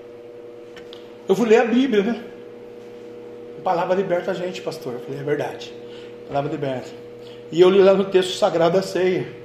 [1.29, 2.25] eu fui ler a Bíblia, né?
[3.59, 4.95] A palavra liberta a gente, pastor.
[4.95, 5.73] Eu falei, é verdade.
[6.25, 6.91] A palavra liberta.
[7.51, 9.42] E eu li lá no texto sagrado da ceia.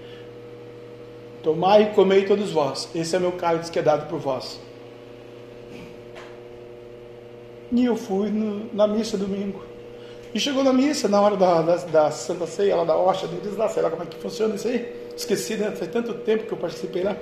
[1.47, 4.59] Tomai e comei todos vós, esse é meu cálice que é dado por vós.
[7.71, 9.61] E eu fui no, na missa domingo.
[10.33, 13.55] E chegou na missa, na hora da, da, da Santa Ceia, lá da hoxa deles
[13.55, 14.93] lá, sei lá como é que funciona isso aí.
[15.15, 15.71] Esqueci, né?
[15.71, 17.15] Faz tanto tempo que eu participei lá.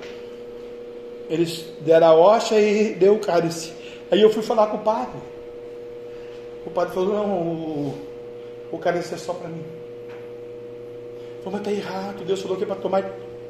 [1.30, 3.72] Eles deram a hoxa e deu o cálice.
[4.10, 5.20] Aí eu fui falar com o padre.
[6.66, 7.94] O padre falou, não, o,
[8.72, 9.62] o cálice é só para mim.
[11.44, 12.24] Falou, mas está errado.
[12.24, 13.04] Deus falou que é para tomar,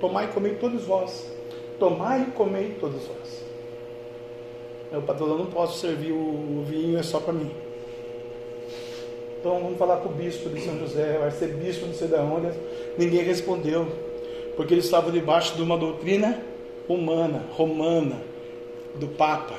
[0.07, 1.26] tomar e comer todos vós.
[1.78, 3.44] Tomar e comer todos vós.
[4.92, 7.50] Eu, pastor, eu não posso servir o vinho, é só para mim.
[9.40, 12.14] Então vamos falar com o bispo de São José, vai ser bispo não sei de
[12.14, 12.57] onde.
[12.96, 13.86] Ninguém respondeu,
[14.57, 16.40] porque eles estavam debaixo de uma doutrina
[16.88, 18.22] humana, romana,
[18.94, 19.54] do Papa.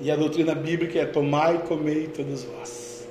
[0.00, 3.08] E a doutrina bíblica é tomar e comer todos vós.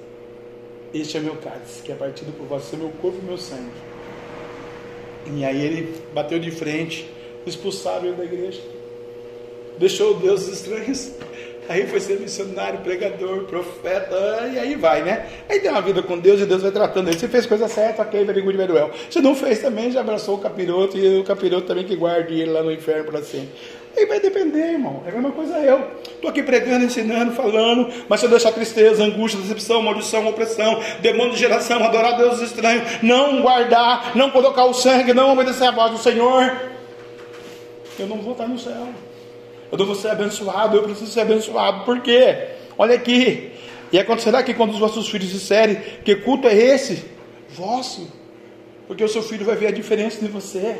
[0.94, 3.87] Este é meu cálice, que é partido por vós, é meu corpo e meu sangue.
[5.36, 7.10] E aí ele bateu de frente,
[7.46, 8.62] expulsaram ele da igreja.
[9.78, 11.12] Deixou Deus estranhos
[11.70, 14.16] Aí foi ser missionário, pregador, profeta,
[14.54, 15.28] e aí vai, né?
[15.50, 17.20] Aí tem uma vida com Deus e Deus vai tratando ele.
[17.20, 18.92] Você fez coisa certa, ok, very good, very.
[19.10, 22.52] Se não fez também, já abraçou o capiroto e o capiroto também que guarde ele
[22.52, 23.50] lá no inferno para sempre.
[23.98, 25.02] Aí vai depender, irmão.
[25.06, 25.92] É a mesma coisa eu.
[26.04, 31.34] Estou aqui pregando, ensinando, falando, mas se eu deixar tristeza, angústia, decepção, maldição, opressão, demônio
[31.34, 35.92] de geração, adorar Deus estranho, não guardar, não colocar o sangue, não obedecer a voz
[35.92, 36.56] do Senhor,
[37.98, 38.88] eu não vou estar no céu.
[39.72, 41.84] Eu não vou ser abençoado, eu preciso ser abençoado.
[41.84, 42.50] Por quê?
[42.78, 43.52] Olha aqui.
[43.92, 47.04] E acontecerá que quando os vossos filhos disserem que culto é esse?
[47.50, 48.08] Vosso.
[48.88, 50.78] Porque o seu filho vai ver a diferença de você.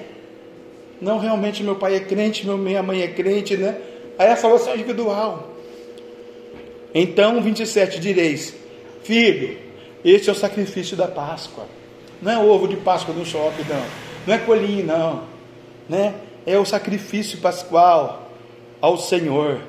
[1.00, 3.78] Não, realmente meu pai é crente, minha mãe é crente, né?
[4.18, 5.54] Aí a salvação é individual.
[6.94, 8.56] Então, 27, direis:
[9.04, 9.58] Filho,
[10.04, 11.66] este é o sacrifício da Páscoa.
[12.22, 13.84] Não é ovo de Páscoa no shopping, não.
[14.26, 15.24] Não é colinho, não.
[15.88, 16.16] Né?
[16.46, 18.32] É o sacrifício pascual
[18.82, 19.62] ao Senhor,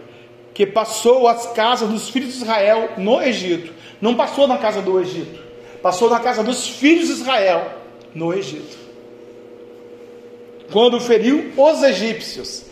[0.54, 3.72] que passou as casas dos filhos de Israel no Egito.
[4.00, 5.40] Não passou na casa do Egito,
[5.82, 7.70] passou na casa dos filhos de Israel
[8.14, 8.87] no Egito.
[10.72, 12.64] Quando feriu os egípcios,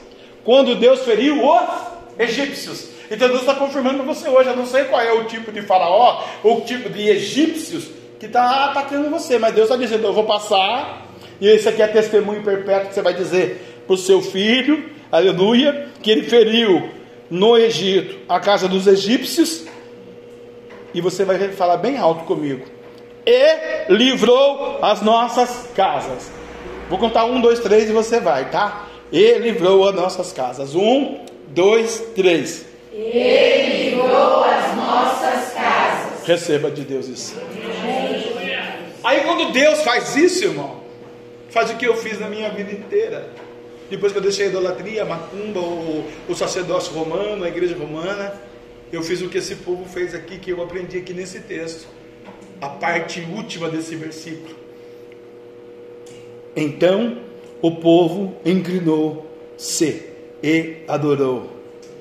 [0.44, 2.88] quando Deus feriu os egípcios.
[3.10, 4.48] Então Deus está confirmando para você hoje.
[4.48, 7.88] Eu não sei qual é o tipo de faraó, ou o tipo de egípcios
[8.18, 11.06] que está atacando você, mas Deus está dizendo: Eu vou passar,
[11.40, 15.88] e esse aqui é testemunho perpétuo que você vai dizer para o seu filho, aleluia,
[16.02, 16.90] que ele feriu
[17.30, 19.64] no Egito a casa dos egípcios,
[20.94, 22.66] e você vai falar bem alto comigo,
[23.24, 26.30] e livrou as nossas casas.
[26.88, 28.88] Vou contar um, dois, três e você vai, tá?
[29.10, 30.74] E livrou as nossas casas.
[30.74, 31.18] Um,
[31.48, 32.64] dois, três.
[32.92, 36.26] E livrou as nossas casas.
[36.26, 37.36] Receba de Deus isso.
[39.02, 40.80] Aí quando Deus faz isso, irmão,
[41.50, 43.30] faz o que eu fiz na minha vida inteira.
[43.88, 48.34] Depois que eu deixei a idolatria, a macumba, o, o sacerdócio romano, a igreja romana,
[48.92, 51.86] eu fiz o que esse povo fez aqui, que eu aprendi aqui nesse texto.
[52.60, 54.65] A parte última desse versículo.
[56.56, 57.18] Então
[57.60, 60.02] o povo inclinou-se
[60.42, 61.50] e adorou.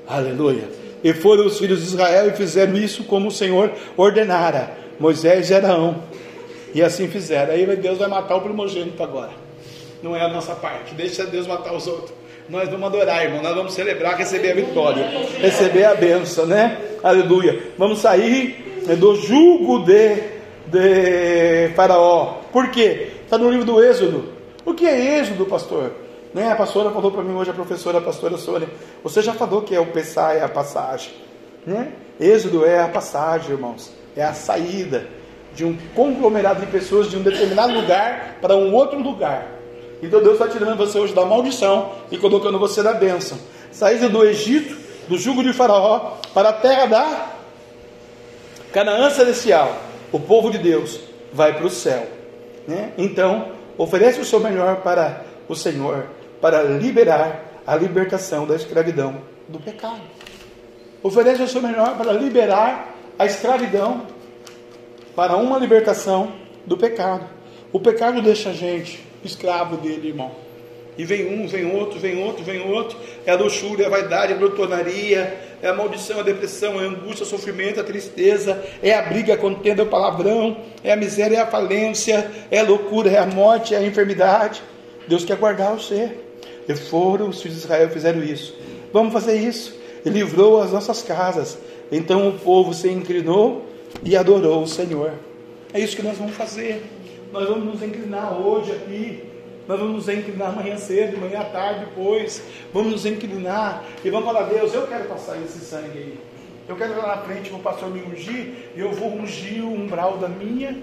[0.08, 0.70] Aleluia.
[1.04, 4.76] E foram os filhos de Israel e fizeram isso como o Senhor ordenara.
[5.00, 6.04] Moisés e Arão.
[6.74, 7.54] E assim fizeram.
[7.54, 9.46] Aí Deus vai matar o primogênito agora
[10.06, 10.94] não é a nossa parte.
[10.94, 12.14] Deixa Deus matar os outros.
[12.48, 13.42] Nós vamos adorar, irmão.
[13.42, 16.78] Nós vamos celebrar, receber a vitória, receber a benção, né?
[17.04, 17.60] Aleluia.
[17.76, 20.16] Vamos sair né, do jugo de,
[20.68, 22.42] de Faraó.
[22.52, 23.08] Por quê?
[23.24, 24.35] Está no livro do Êxodo.
[24.66, 25.92] O que é Êxodo, pastor?
[26.34, 26.52] Né?
[26.52, 28.68] A pastora falou para mim hoje, a professora, a pastora Sônia.
[29.04, 31.14] Você já falou que é o Pessá, é a passagem.
[31.66, 31.94] Né?
[32.20, 33.92] Êxodo é a passagem, irmãos.
[34.16, 35.08] É a saída
[35.54, 39.48] de um conglomerado de pessoas de um determinado lugar para um outro lugar.
[40.04, 43.38] Então Deus está tirando você hoje da maldição e colocando você na bênção.
[43.72, 44.76] Saída do Egito,
[45.08, 47.32] do jugo de Faraó, para a terra da
[48.74, 49.74] Canaã celestial.
[50.12, 51.00] O povo de Deus
[51.32, 52.08] vai para o céu.
[52.68, 52.92] Né?
[52.98, 56.08] Então, oferece o seu melhor para o Senhor,
[56.42, 60.02] para liberar a libertação da escravidão do pecado.
[61.02, 64.08] Oferece o seu melhor para liberar a escravidão,
[65.16, 66.34] para uma libertação
[66.66, 67.26] do pecado.
[67.72, 70.45] O pecado deixa a gente escravo dele, irmão.
[70.98, 72.98] E vem um, vem outro, vem outro, vem outro.
[73.26, 76.86] É a luxúria, é a vaidade, é a glutonaria, é a maldição, a depressão, é
[76.86, 80.94] a angústia, o sofrimento, a tristeza, é a briga, a contenda, é o palavrão, é
[80.94, 84.64] a miséria, é a falência, é a loucura, é a morte, é a enfermidade.
[85.08, 86.12] Deus quer guardar você.
[86.68, 88.56] E foram os filhos de Israel fizeram isso.
[88.92, 89.78] Vamos fazer isso.
[90.06, 91.58] Livrou as nossas casas.
[91.92, 93.66] Então o povo se inclinou
[94.04, 95.14] e adorou o Senhor.
[95.74, 96.84] É isso que nós vamos fazer.
[97.32, 99.35] Nós vamos nos inclinar hoje aqui.
[99.68, 102.42] Nós vamos nos inclinar amanhã cedo, amanhã à tarde, depois.
[102.72, 106.20] Vamos nos inclinar e vamos falar: Deus, eu quero passar esse sangue aí.
[106.68, 110.18] Eu quero lá na frente, o pastor me ungir, e eu vou ungir o umbral
[110.18, 110.76] da minha,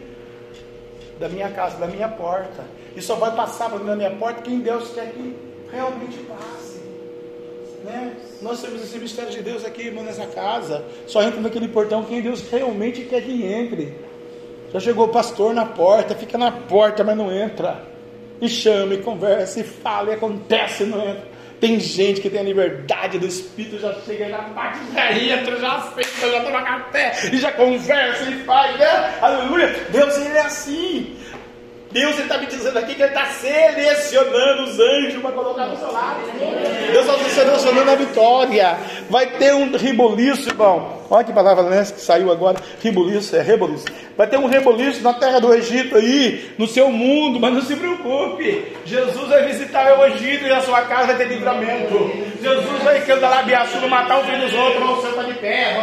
[1.19, 2.65] da minha casa, da minha porta.
[2.95, 5.35] E só vai passar na minha porta quem Deus quer que
[5.71, 6.81] realmente passe.
[7.85, 8.15] Né?
[8.41, 10.85] Nós temos esse mistério de Deus aqui, irmão, nessa casa.
[11.07, 13.97] Só entra naquele portão quem Deus realmente quer que entre.
[14.73, 17.92] Já chegou o pastor na porta, fica na porta, mas não entra.
[18.43, 21.31] E chama, e conversa, e fala, e acontece, não entra.
[21.61, 25.77] Tem gente que tem a liberdade do Espírito, já chega, já bate, já entra, já
[25.77, 29.19] aceita, já toma café, e já conversa, e faz, né?
[29.23, 29.69] Aleluia.
[29.91, 31.17] Deus, ele é assim.
[31.93, 35.93] Deus está me dizendo aqui que Ele está selecionando os anjos para colocar no seu
[35.93, 36.21] lado.
[36.91, 38.77] Deus está selecionando a vitória.
[39.09, 41.02] Vai ter um reboliço, irmão.
[41.13, 42.57] Olha que palavra né, que saiu agora.
[42.83, 43.85] Reboliço, é reboliço.
[44.17, 47.77] Vai ter um reboliço na terra do Egito aí, no seu mundo, mas não se
[47.77, 48.73] preocupe.
[48.87, 52.11] Jesus vai visitar o Egito e a sua casa vai ter livramento.
[52.41, 52.99] Jesus vai
[53.79, 55.75] não matar o filho dos outros, você está de pé,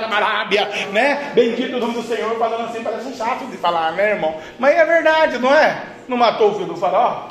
[0.00, 1.30] camarábia, né?
[1.32, 4.34] Bendito o nome do Senhor, falando assim, parece chato de falar, né, irmão?
[4.58, 5.80] Mas é verdade, não é?
[6.08, 7.28] Não matou o filho do faraó?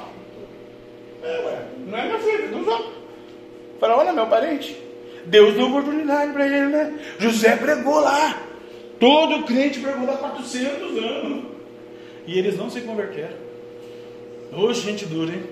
[1.22, 2.93] É, ué, não é meu filho, dos outros.
[3.78, 4.91] Faraó não é meu parente.
[5.26, 6.99] Deus deu oportunidade para ele, né?
[7.19, 8.41] José pregou lá.
[8.99, 11.45] Todo crente pregou há 400 anos.
[12.28, 13.36] E eles não se converteram.
[14.53, 15.43] Hoje, gente dura, hein?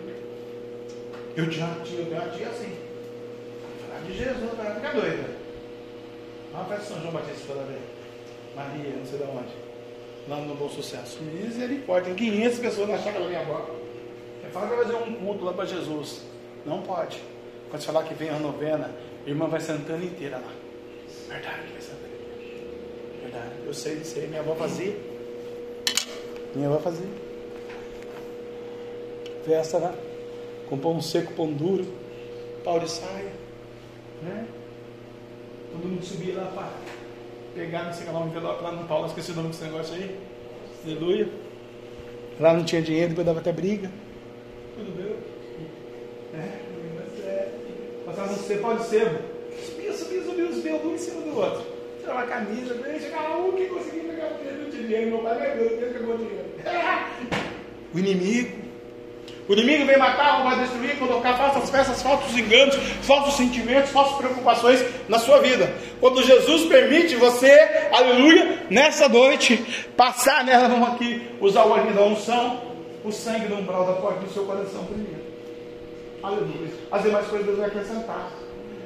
[1.36, 2.74] Eu já tinha, já tinha assim.
[3.88, 5.24] Falar de Jesus, vai ficar doida.
[6.54, 7.80] Uma festa São João Batista toda vez.
[8.56, 9.54] Maria, não sei de onde.
[10.28, 11.20] Lá no Bom Sucesso.
[11.22, 12.14] Misericórdia.
[12.14, 13.72] Tem 500 pessoas na chácara da minha boca.
[14.52, 16.24] Fala que vai fazer um culto lá para Jesus.
[16.66, 17.22] Não pode.
[17.70, 18.92] Quando você falar que vem a novena,
[19.26, 20.52] irmã vai sentando inteira lá.
[21.28, 22.72] Verdade, vai sentando inteira.
[23.22, 23.54] Verdade.
[23.66, 24.28] Eu sei disso aí.
[24.28, 24.96] Minha avó fazia.
[26.56, 27.08] Minha avó fazia.
[29.46, 29.96] Festa lá.
[30.70, 31.86] Com pão seco, pão duro.
[32.64, 33.32] Pau de saia.
[34.22, 34.48] Né?
[35.72, 36.72] Todo mundo subia lá para
[37.54, 39.08] pegar, não sei lá, um envelope lá no Paulo.
[39.08, 40.20] Esqueci o nome desse negócio aí.
[40.84, 41.30] Aleluia.
[42.40, 43.92] Lá não tinha dinheiro, depois dava até briga.
[44.76, 45.16] Tudo bem.
[46.40, 46.69] É.
[48.10, 49.20] Passava no sebo, pode sebo.
[49.64, 51.62] Subia, subia, subia, subia, um em cima do outro.
[52.00, 55.08] Tirava a camisa, chegava um que conseguia pegar o dinheiro, dinheiro.
[55.12, 56.50] Meu pai pegou, ele pegou o dinheiro.
[57.92, 58.70] O inimigo.
[59.48, 64.86] O inimigo vem matar, vai destruir, colocar falsas peças, falsos enganos, falsos sentimentos, falsas preocupações
[65.08, 65.74] na sua vida.
[66.00, 67.52] Quando Jesus permite você,
[67.92, 69.58] aleluia, nessa noite,
[69.98, 72.62] passar nela, vamos aqui usar o óleo da unção,
[73.04, 75.19] o sangue no umbral da porta do seu coração primeiro.
[76.22, 76.70] Aleluia.
[76.92, 78.32] As demais coisas Deus vai acrescentar.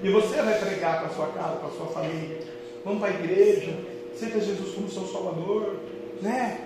[0.04, 2.40] E você vai pregar para sua casa, para sua família.
[2.86, 3.74] Vamos para a igreja.
[4.14, 5.78] Aceita Jesus como seu Salvador.
[6.22, 6.62] Né?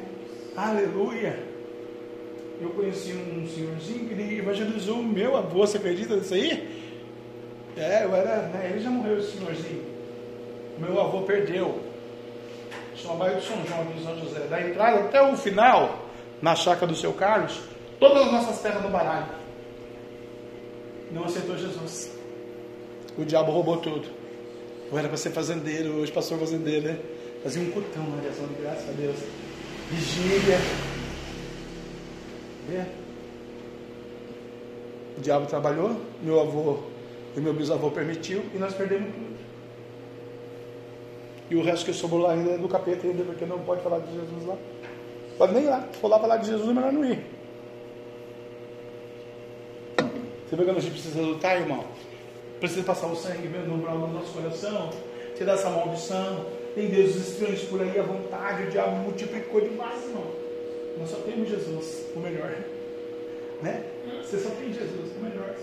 [0.56, 1.40] Aleluia.
[2.60, 5.60] Eu conheci um senhorzinho que evangelizou o meu avô.
[5.60, 6.84] Você acredita nisso aí?
[7.78, 8.48] É, eu era.
[8.48, 9.86] Né, ele já morreu, esse senhorzinho.
[10.80, 11.80] Meu avô perdeu.
[12.96, 14.40] Chama bairro de São João, de São José.
[14.50, 16.00] Da entrada até o final,
[16.42, 17.62] na chácara do seu Carlos,
[18.00, 19.37] todas as nossas terras do baralho
[21.12, 22.12] não aceitou Jesus.
[23.18, 24.08] O diabo roubou tudo.
[24.92, 27.00] Eu era para ser fazendeiro, hoje pastor fazendeiro, né?
[27.44, 29.18] Fazia um cutão na direção de graças a Deus.
[29.90, 30.58] Vigília.
[32.70, 32.86] É.
[35.18, 36.80] O diabo trabalhou, meu avô
[37.36, 39.38] e meu bisavô permitiu e nós perdemos tudo.
[41.50, 44.00] E o resto que sobrou lá ainda é do capeta ainda, porque não pode falar
[44.00, 44.58] de Jesus lá.
[45.38, 45.88] Pode nem ir lá.
[45.94, 47.37] Se for lá falar de Jesus, é melhor não ir.
[50.48, 51.84] Você vê que a gente precisa lutar, irmão?
[52.60, 54.90] Precisa passar o sangue no umbral do nosso coração,
[55.36, 56.46] tirar essa maldição.
[56.74, 60.24] Tem deuses estranhos por aí à vontade, o diabo multiplicou demais, irmão.
[60.98, 62.56] Nós só temos Jesus, o melhor.
[63.62, 63.84] Né?
[64.24, 65.54] Você só tem Jesus, o melhor.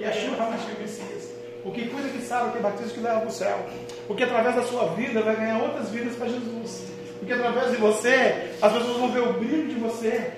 [0.00, 1.30] E a chuva mais que Messias.
[1.62, 3.58] Porque coisa que sabe que é batismo que leva para o céu.
[4.06, 6.88] Porque através da sua vida vai ganhar outras vidas para Jesus.
[7.18, 10.32] Porque através de você, as pessoas vão ver o brilho de você.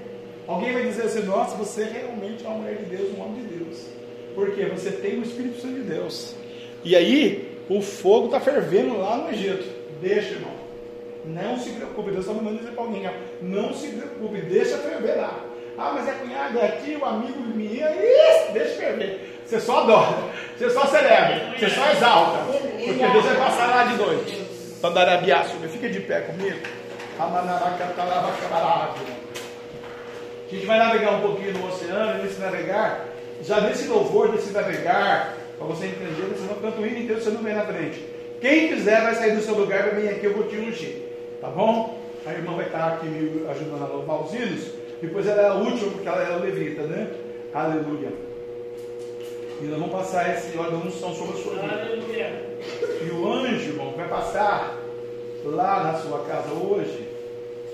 [0.46, 3.56] Alguém vai dizer assim: Nossa, você realmente é uma mulher de Deus, um homem de
[3.56, 3.86] Deus.
[4.34, 6.34] Porque você tem o Espírito Santo de Deus.
[6.84, 9.66] E aí, o fogo está fervendo lá no Egito.
[10.00, 10.52] Deixa, irmão.
[11.24, 12.10] Não se preocupe.
[12.10, 13.10] Deus está mandando dizer para alguém:
[13.42, 15.40] Não se preocupe, deixa ferver lá.
[15.78, 17.90] Ah, mas é cunhado, é tio, amigo minha.
[17.90, 19.42] Isso, deixa ferver.
[19.44, 20.16] Você só adora,
[20.56, 22.38] você só celebra, você só exalta.
[22.52, 24.46] Porque Deus vai passar lá de noite.
[25.68, 26.58] Fica de pé comigo.
[27.18, 29.15] Amanaracatalavacabarabia.
[30.46, 33.08] A gente vai navegar um pouquinho no oceano, nesse navegar,
[33.42, 37.42] já nesse louvor desse navegar, para você entender, senão canto o hino inteiro você não
[37.42, 38.04] vem na frente.
[38.40, 40.98] Quem quiser vai sair do seu lugar, vai vir aqui, eu vou te ungir.
[41.40, 42.00] Tá bom?
[42.24, 44.70] A irmã vai estar aqui me ajudando a louvar os hinos.
[45.02, 47.10] Depois ela é a última, porque ela é a levita, né?
[47.52, 48.12] Aleluia.
[49.60, 51.74] E nós vamos passar esse óleo da unção sobre a sua vida.
[51.74, 52.42] Aleluia.
[53.04, 54.78] E o anjo, irmão, vai passar
[55.44, 57.04] lá na sua casa hoje.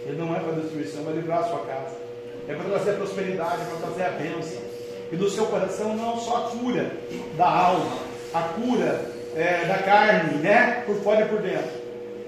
[0.07, 2.02] Ele não é para destruição, vai livrar a sua casa
[2.53, 4.63] é para trazer a prosperidade, é para trazer a bênção.
[5.11, 6.91] E do seu coração não só a cura
[7.37, 7.99] da alma,
[8.33, 9.05] a cura
[9.37, 10.83] é, da carne, né?
[10.87, 11.71] Por fora e por dentro,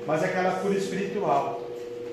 [0.07, 1.63] mas aquela cura espiritual.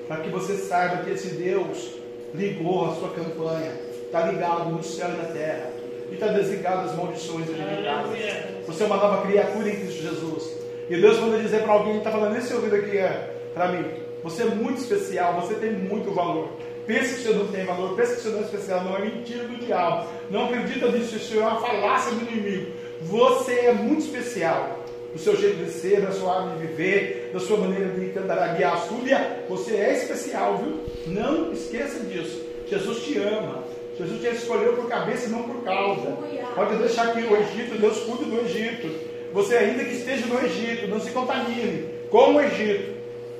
[0.08, 1.92] para que você saiba que esse Deus
[2.34, 3.72] ligou a sua campanha,
[4.04, 5.70] está ligado no céu e na terra,
[6.10, 8.18] e está desligado as maldições ilimitadas.
[8.66, 10.56] Você é uma nova criatura em Cristo Jesus.
[10.90, 13.84] E Deus manda dizer para alguém que está falando nesse ouvido aqui, é, para mim,
[14.22, 16.48] você é muito especial, você tem muito valor.
[16.86, 19.44] Pensa que você não tem valor, pensa que você não é especial, não é mentira
[19.44, 20.08] do diabo.
[20.30, 22.72] Não acredita nisso, isso é uma falácia do inimigo.
[23.02, 24.80] Você é muito especial.
[25.12, 28.38] Do seu jeito de ser, da sua arma de viver, da sua maneira de cantar
[28.38, 30.80] a guiar a súbia, você é especial, viu?
[31.06, 32.42] Não esqueça disso.
[32.66, 33.62] Jesus te ama.
[33.98, 36.16] Jesus te escolheu por cabeça e não por causa.
[36.54, 38.88] Pode deixar aqui o Egito, Deus cuida do Egito.
[39.34, 42.94] Você ainda que esteja no Egito, não se contamine com o Egito.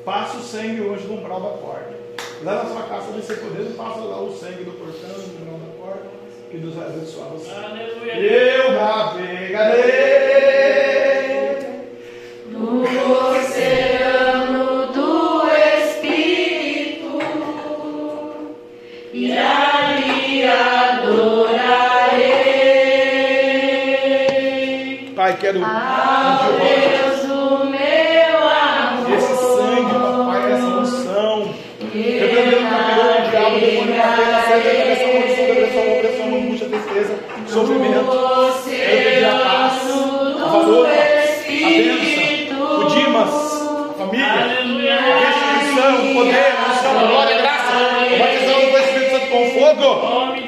[0.04, 2.01] Passe o sangue hoje no umbral da porta.
[2.44, 6.08] Lá na sua casa, você podendo, passa lá o sangue do portão, umbral da porta.
[6.50, 7.50] Que Deus vai abençoar você.
[7.50, 8.14] Aleluia.
[8.14, 10.21] Eu navegarei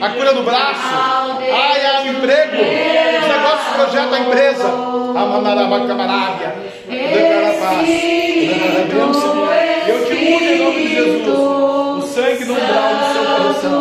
[0.05, 0.94] a cura do braço,
[1.40, 6.55] ai, há um emprego, os negócios, projeto, a empresa, a manarabacabarábia,
[6.86, 9.48] declara a paz, declara a bênção.
[9.86, 13.80] Eu te mudo em nome de Jesus, o sangue no umbral do seu coração.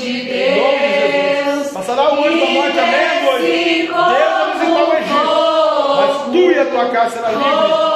[0.00, 1.72] Em nome de Jesus.
[1.72, 3.88] Passará o anjo da morte, amém, hoje.
[3.88, 5.34] Deus vai visitar o Egito,
[5.96, 7.93] mas tu e a tua casa será livre,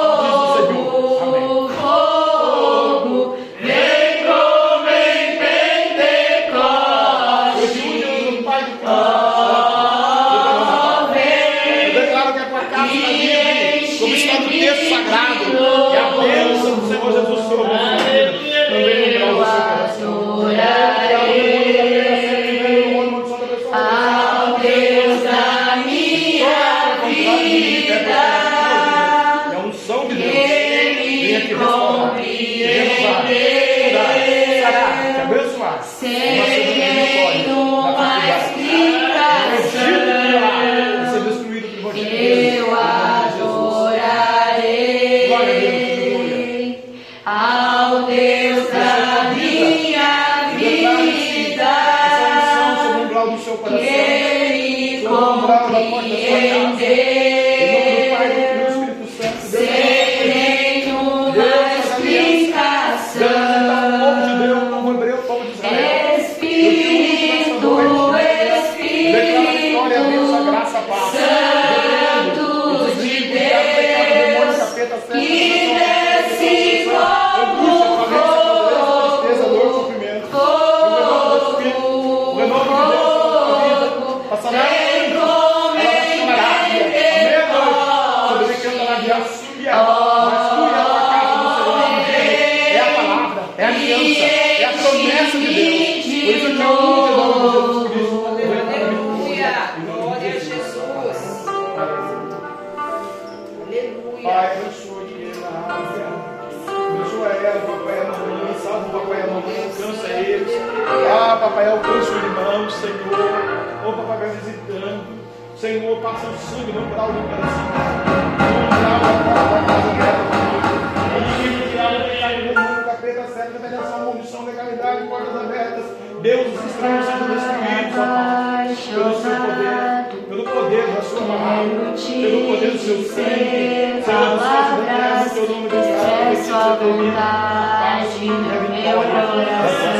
[122.43, 125.85] demônio, capeta, seta, revelação, maldição, legalidade, portas abertas.
[126.21, 128.75] Deus, os estranhos sejam destruídos, ó Pai.
[128.89, 134.03] Pelo seu poder, pelo poder da sua palavra, pelo poder do seu sangue.
[134.03, 139.99] Senhor, os seus decretos, teu nome declarado, Expresso a vontade no meu coração,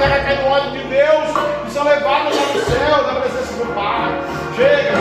[0.01, 1.29] Terra, caem no ódio de Deus.
[1.67, 4.19] E são levadas para o céu, na presença do Pai.
[4.57, 4.95] Chega,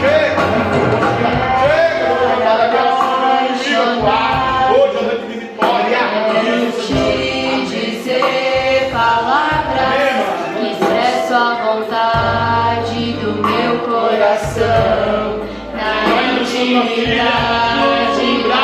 [0.00, 0.36] chega.
[1.60, 4.72] Chega, vou cantar a minha sua inimiga ar.
[4.72, 5.98] Hoje noite de vitória.
[6.32, 10.16] Quero te dizer palavras
[10.56, 15.90] que expresso a vontade do meu coração na
[16.40, 17.24] intimidade
[18.48, 18.62] da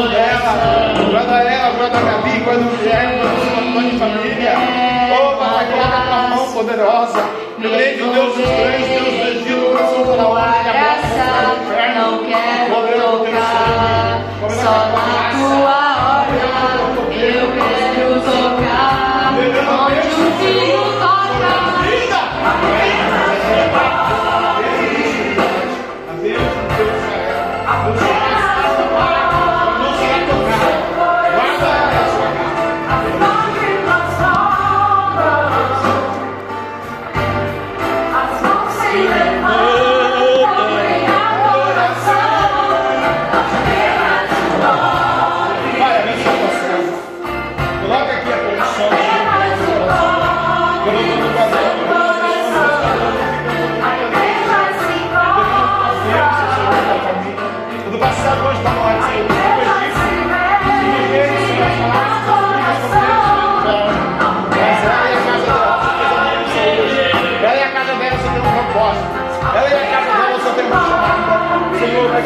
[0.00, 1.10] oração.
[1.10, 2.76] Guarda ela, guarda a Gabi, guarda o
[4.00, 4.54] família.
[5.12, 7.22] Oh, papai, coloca a tua mão poderosa.
[7.60, 13.18] Prende o Deus dos cães, Deus o coração da hora, e a morte Não quero
[13.18, 15.79] tocar só na tua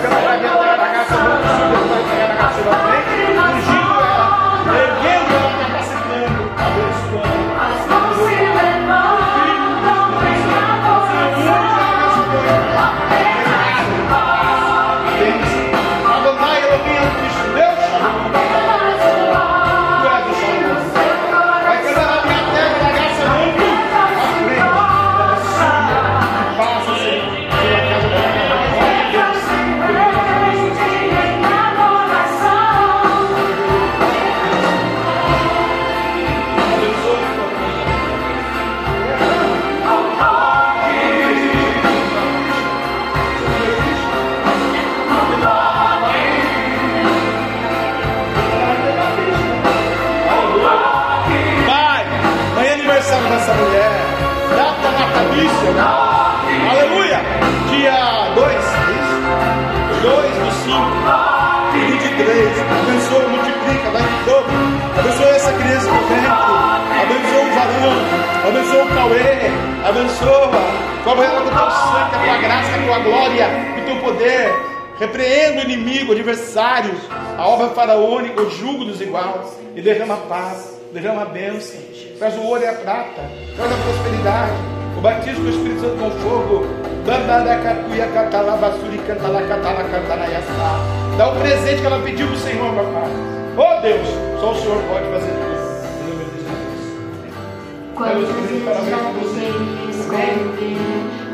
[0.05, 0.34] Senhor, vai
[68.47, 69.89] Abençoa o Cauê.
[69.89, 70.85] Abençoa.
[71.03, 73.47] Cobre ela com teu sangue, a tua graça, a tua glória,
[73.79, 74.53] o teu poder.
[74.99, 76.95] Repreenda o inimigo, o adversário,
[77.37, 81.81] a obra faraônica, o jugo dos iguais, e derrama paz, derrama a bênção,
[82.19, 83.23] traz o ouro e a prata,
[83.57, 84.53] traz a prosperidade,
[84.97, 86.67] o batismo do Espírito Santo com fogo,
[91.19, 93.11] dá o presente que ela pediu para o Senhor, papai.
[93.57, 94.09] Oh Deus,
[94.41, 95.54] só o Senhor pode fazer tudo.
[97.95, 100.83] Quantas vezes já tentei me esconder,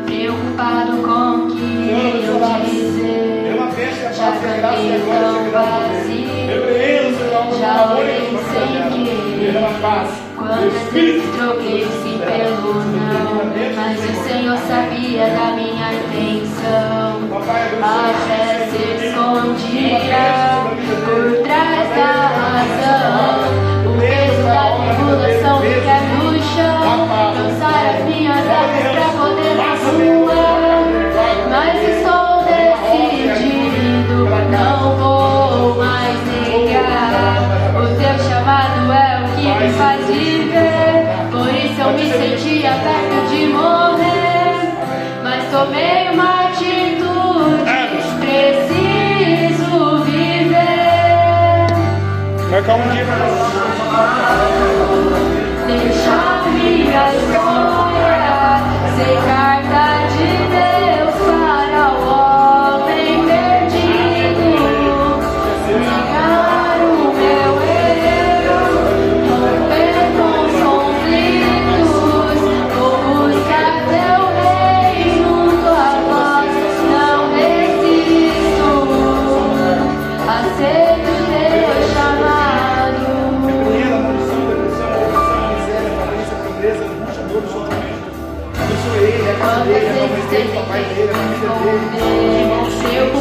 [0.04, 3.56] preocupado com o que eu dizer.
[4.14, 6.40] Já cantei tão vazio,
[7.58, 9.54] já orei sem querer.
[10.36, 13.28] Quantas vezes troquei sim pelo não,
[13.74, 17.10] mas o Senhor sabia da minha intenção.
[17.82, 17.84] A
[18.28, 20.24] fé se escondia
[21.06, 23.39] por trás da razão.
[50.04, 51.66] Viver.
[52.50, 53.40] Marcar um dia para nós.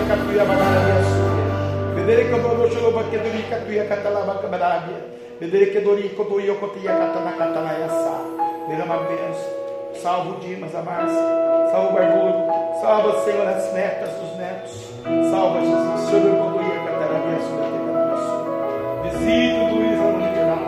[0.00, 1.94] Baburia, catuia, mandará, sua.
[1.94, 2.28] Vedere
[2.80, 5.04] lo perché devi capire che te la banca barabia.
[5.38, 8.20] Vedere che dori che dori che ti catana catana essa.
[8.68, 9.60] Derrama a bênção.
[9.94, 11.68] Salva o Dimas, a Márcia.
[11.70, 12.80] Salva o Barbudo.
[12.80, 15.30] Salva, Senhor, as netas, os netos.
[15.30, 16.00] Salva, Jesus.
[16.08, 17.90] Senhor, eu vou ir a catana a bênção da terra
[19.02, 19.98] Visita o Luiz
[20.34, 20.64] geral.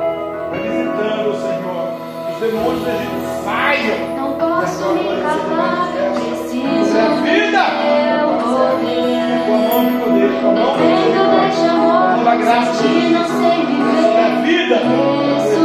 [0.50, 1.84] Vai visitando, Senhor.
[2.32, 4.00] Os demônios do Egito saiam.
[4.16, 7.62] Não posso me calar, preciso Sobre a vida.
[7.62, 8.31] ver
[12.28, 13.32] a graça de de não sei
[14.02, 14.46] Sobre a viver.
[14.46, 15.61] vida.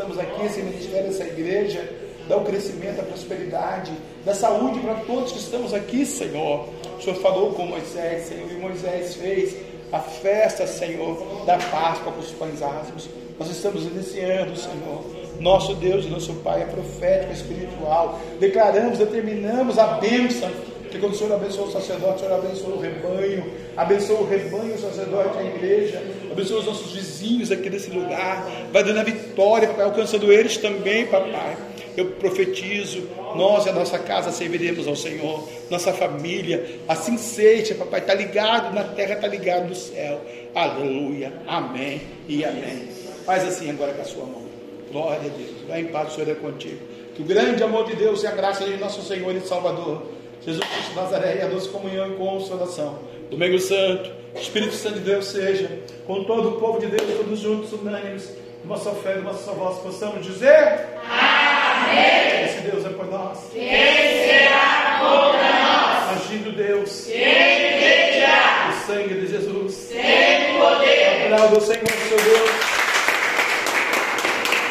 [0.00, 1.86] Estamos aqui, esse ministério, essa igreja.
[2.26, 3.92] Dá o crescimento, a prosperidade,
[4.24, 6.68] da saúde para todos que estamos aqui, Senhor.
[6.96, 9.56] O Senhor falou com Moisés, Senhor, e Moisés fez
[9.92, 13.10] a festa, Senhor, da Páscoa com os pães ázimos.
[13.38, 15.04] Nós estamos iniciando, Senhor.
[15.40, 18.20] Nosso Deus e nosso Pai é profético, espiritual.
[18.38, 20.50] Declaramos, determinamos a bênção.
[20.90, 24.74] Que quando o Senhor abençoa o sacerdote, o Senhor abençoa o rebanho, abençoa o rebanho,
[24.74, 29.68] o sacerdote, a igreja, abençoa os nossos vizinhos aqui nesse lugar, vai dando a vitória,
[29.68, 31.56] papai, alcançando eles também, papai.
[31.96, 38.00] Eu profetizo, nós e a nossa casa serviremos ao Senhor, nossa família, assim seja, papai,
[38.00, 40.20] está ligado na terra, está ligado no céu.
[40.54, 42.88] Aleluia, amém e amém.
[43.24, 44.42] Faz assim agora com a sua mão.
[44.90, 45.68] Glória a Deus.
[45.68, 46.78] Vai em paz, o Senhor é contigo.
[47.14, 50.02] Que o grande amor de Deus e a graça de nosso Senhor e Salvador,
[50.44, 52.98] Jesus Cristo de Nazaré, e a doce comunhão e consolação.
[53.30, 55.70] Domingo Santo, Espírito Santo de Deus seja
[56.06, 58.34] com todo o povo de Deus, todos juntos, unânimes,
[58.64, 60.88] nossa fé, nossa voz, possamos dizer.
[61.08, 62.44] Amém.
[62.44, 63.38] Esse Deus é por nós.
[63.52, 66.26] Quem será contra nós?
[66.26, 67.06] Agindo Deus.
[67.06, 68.70] Quem impedirá?
[68.70, 69.74] O sangue de Jesus.
[69.74, 71.32] Sem poder.
[71.32, 72.50] Aplauda o Senhor, seu Deus.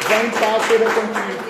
[0.08, 1.49] Vá em paz, Senhor é contigo.